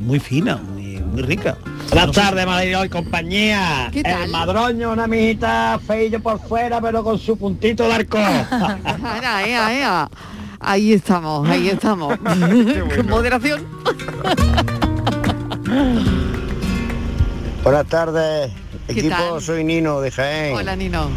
[0.00, 0.81] muy fina, muy,
[1.12, 1.56] muy rica.
[1.90, 3.90] Buenas tardes, Mariló y compañía.
[3.92, 4.22] ¿Qué tal?
[4.24, 8.18] El madroño, una mijita feillo por fuera, pero con su puntito de arco.
[8.18, 10.08] Ea, ea, ea.
[10.58, 12.16] Ahí estamos, ahí estamos.
[12.96, 13.66] Con moderación.
[17.64, 18.52] Buenas tardes,
[18.86, 19.40] ¿Qué equipo, tal?
[19.42, 20.54] soy Nino de Jaén.
[20.54, 21.08] Hola, Nino.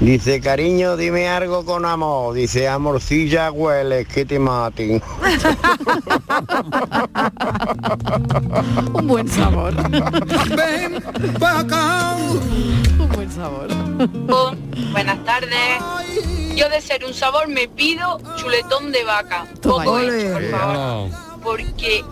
[0.00, 2.34] Dice, cariño, dime algo con amor.
[2.34, 5.02] Dice, amorcilla hueles, que te maten.
[8.94, 9.74] Un buen sabor.
[12.98, 13.68] Un buen sabor.
[14.90, 15.82] Buenas tardes.
[16.56, 19.46] Yo de ser un sabor me pido chuletón de vaca.
[19.60, 21.10] Poco hecho, por favor.
[21.42, 22.02] Porque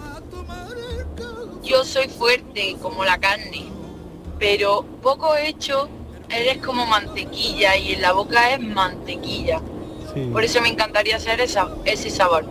[1.62, 3.64] yo soy fuerte como la carne,
[4.38, 5.88] pero poco hecho
[6.30, 9.60] eres como mantequilla y en la boca es mantequilla.
[10.32, 12.44] Por eso me encantaría hacer esa, ese sabor.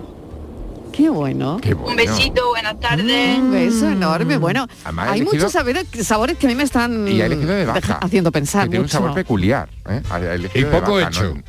[0.94, 1.60] Qué bueno.
[1.86, 3.38] Un besito, buenas tardes.
[3.38, 4.38] Un beso enorme.
[4.38, 8.32] Bueno, Además, hay elegido- muchos sabores, sabores que a mí me están Y de haciendo
[8.32, 9.70] pensar que tiene un sabor peculiar.
[9.90, 10.02] ¿eh?
[10.56, 11.36] Y poco hecho.
[11.36, 11.44] ¿no?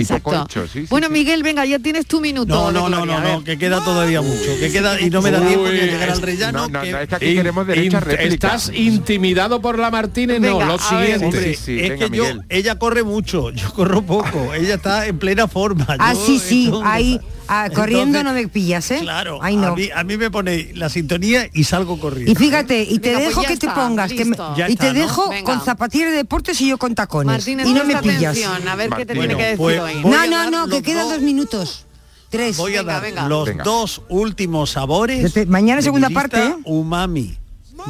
[0.00, 0.44] Exacto.
[0.48, 0.80] hecho, sí.
[0.82, 1.12] sí, bueno, sí.
[1.12, 2.54] Miguel, venga, ya tienes tu minuto.
[2.54, 5.22] No, de no, no, gloria, no, no, que queda todavía mucho, que queda y no
[5.22, 6.58] me da tiempo a llegar al rellano.
[6.60, 8.34] No, no, que- no, es que aquí In- queremos derecho a in- réplica.
[8.34, 10.40] ¿Estás intimidado por la Martínez?
[10.40, 11.24] no, lo siguiente.
[11.26, 15.86] hombre, es que yo, ella corre mucho, yo corro poco, ella está en plena forma.
[15.98, 17.20] Ah, yo sí, sí, ahí
[17.52, 18.98] ah, corriendo entonces, no me pillas, ¿eh?
[19.00, 19.68] Claro, Ahí no.
[19.68, 22.32] a, mí, a mí me pone la sintonía y salgo corriendo.
[22.32, 24.36] Y fíjate, y te Venga, pues dejo que te pongas, que me-
[24.68, 25.44] y te dejo Venga.
[25.44, 27.26] con zapatillas de deportes y yo con tacones.
[27.26, 28.36] Martínez, y no me pillas.
[28.36, 30.02] atención, a ver qué te tiene que decir hoy.
[30.04, 31.86] No, no, no, que quedan dos- minutos.
[32.30, 32.56] Tres.
[32.56, 33.28] Voy a Venga, dar venga.
[33.28, 33.62] los Venga.
[33.64, 35.22] dos últimos sabores.
[35.22, 36.54] Este- mañana de segunda mi parte, ¿eh?
[36.64, 37.36] Umami.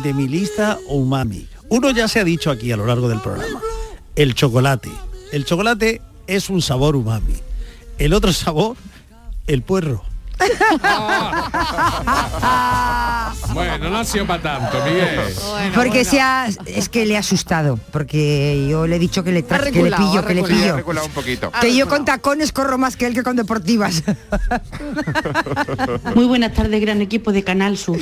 [0.03, 1.47] De mi lista umami.
[1.69, 3.61] Uno ya se ha dicho aquí a lo largo del programa.
[4.17, 4.91] El chocolate.
[5.31, 7.35] El chocolate es un sabor umami.
[7.99, 8.77] El otro sabor,
[9.47, 10.03] el puerro.
[13.55, 15.21] Bueno, no ha sido para tanto, Miguel.
[15.75, 19.47] Porque se ha- es que le ha asustado, porque yo le he dicho que le,
[19.47, 20.77] tra- que le pillo, que le pillo.
[20.77, 21.53] Un poquito.
[21.61, 24.03] Que yo con tacones corro más que él que con deportivas.
[26.15, 27.99] Muy buenas tardes, gran equipo de Canal Sur.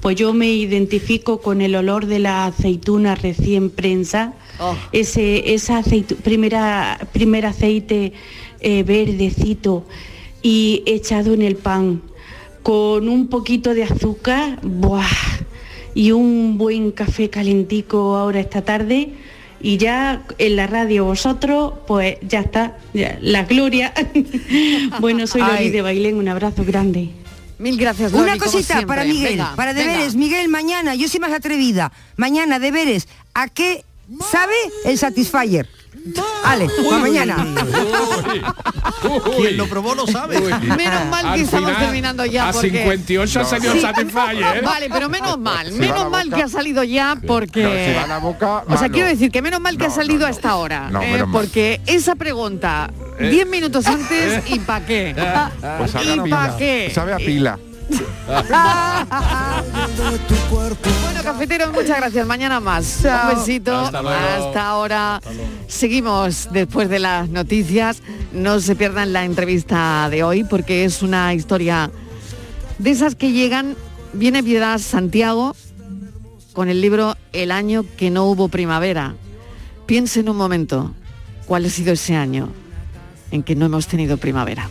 [0.00, 4.76] Pues yo me identifico con el olor de la aceituna recién prensa, Oh.
[4.92, 8.12] ese esa aceitu- primera primer aceite
[8.60, 9.84] eh, verdecito
[10.44, 12.02] y echado en el pan
[12.62, 15.02] con un poquito de azúcar, ¡buah!
[15.94, 19.14] y un buen café calentico ahora esta tarde
[19.60, 23.94] y ya en la radio vosotros, pues ya está, ya, la gloria.
[25.00, 25.70] bueno, soy Loli Ay.
[25.70, 27.08] de Bailén, un abrazo grande.
[27.58, 29.92] Mil gracias, Loli, Una cosita para Miguel, Venga, para venga.
[29.92, 30.16] deberes.
[30.16, 31.92] Miguel, mañana, yo soy más atrevida.
[32.16, 33.08] Mañana, deberes.
[33.32, 33.84] ¿A qué
[34.30, 35.66] sabe el Satisfyer?
[36.44, 37.46] Vale, para mañana.
[39.36, 40.40] Quien lo probó lo sabe.
[40.40, 42.70] Menos mal que Al estamos final, terminando ya A porque...
[42.70, 43.80] 58 ha salido Sí.
[43.80, 44.62] Satisfyer.
[44.64, 47.62] Vale, pero menos mal, Si menos mal boca- que ha salido ya porque...
[47.62, 49.94] No, si va la boca, o sea, quiero decir que menos mal que No, ha
[49.94, 50.34] salido no, a no.
[50.34, 51.40] esta hora, No, eh, menos mal.
[51.42, 55.14] porque esa pregunta 10 minutos antes y pa' qué.
[55.78, 56.24] Pues ¿Y pila.
[56.48, 56.90] pa' qué?
[56.94, 57.58] Sabe a pila.
[61.02, 62.26] Bueno, cafeteros, muchas gracias.
[62.26, 63.00] Mañana más.
[63.02, 63.30] Chao.
[63.30, 63.76] Un besito.
[63.76, 64.46] Hasta luego.
[64.46, 65.20] Hasta ahora.
[65.68, 68.02] Seguimos después de las noticias.
[68.32, 71.90] No se pierdan la entrevista de hoy porque es una historia
[72.78, 73.76] de esas que llegan.
[74.12, 75.56] Viene Piedad Santiago
[76.52, 79.14] con el libro El año que no hubo primavera.
[79.86, 80.94] Piensen un momento
[81.46, 82.48] cuál ha sido ese año
[83.30, 84.68] en que no hemos tenido primavera.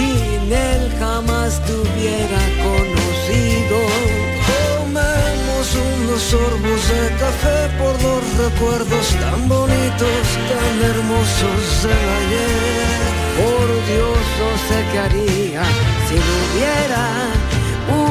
[0.00, 3.78] Sin él jamás te hubiera conocido.
[4.50, 13.00] Tomemos unos sorbos de café por los recuerdos tan bonitos, tan hermosos del ayer.
[13.40, 15.62] Por Dios, no sé qué haría
[16.06, 17.04] si no hubiera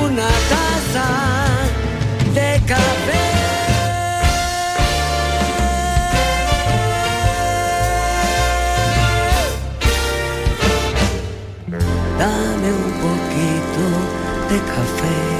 [0.05, 1.09] una taza
[2.35, 3.38] de café.
[12.19, 13.85] Dame un poquito
[14.49, 15.38] de café.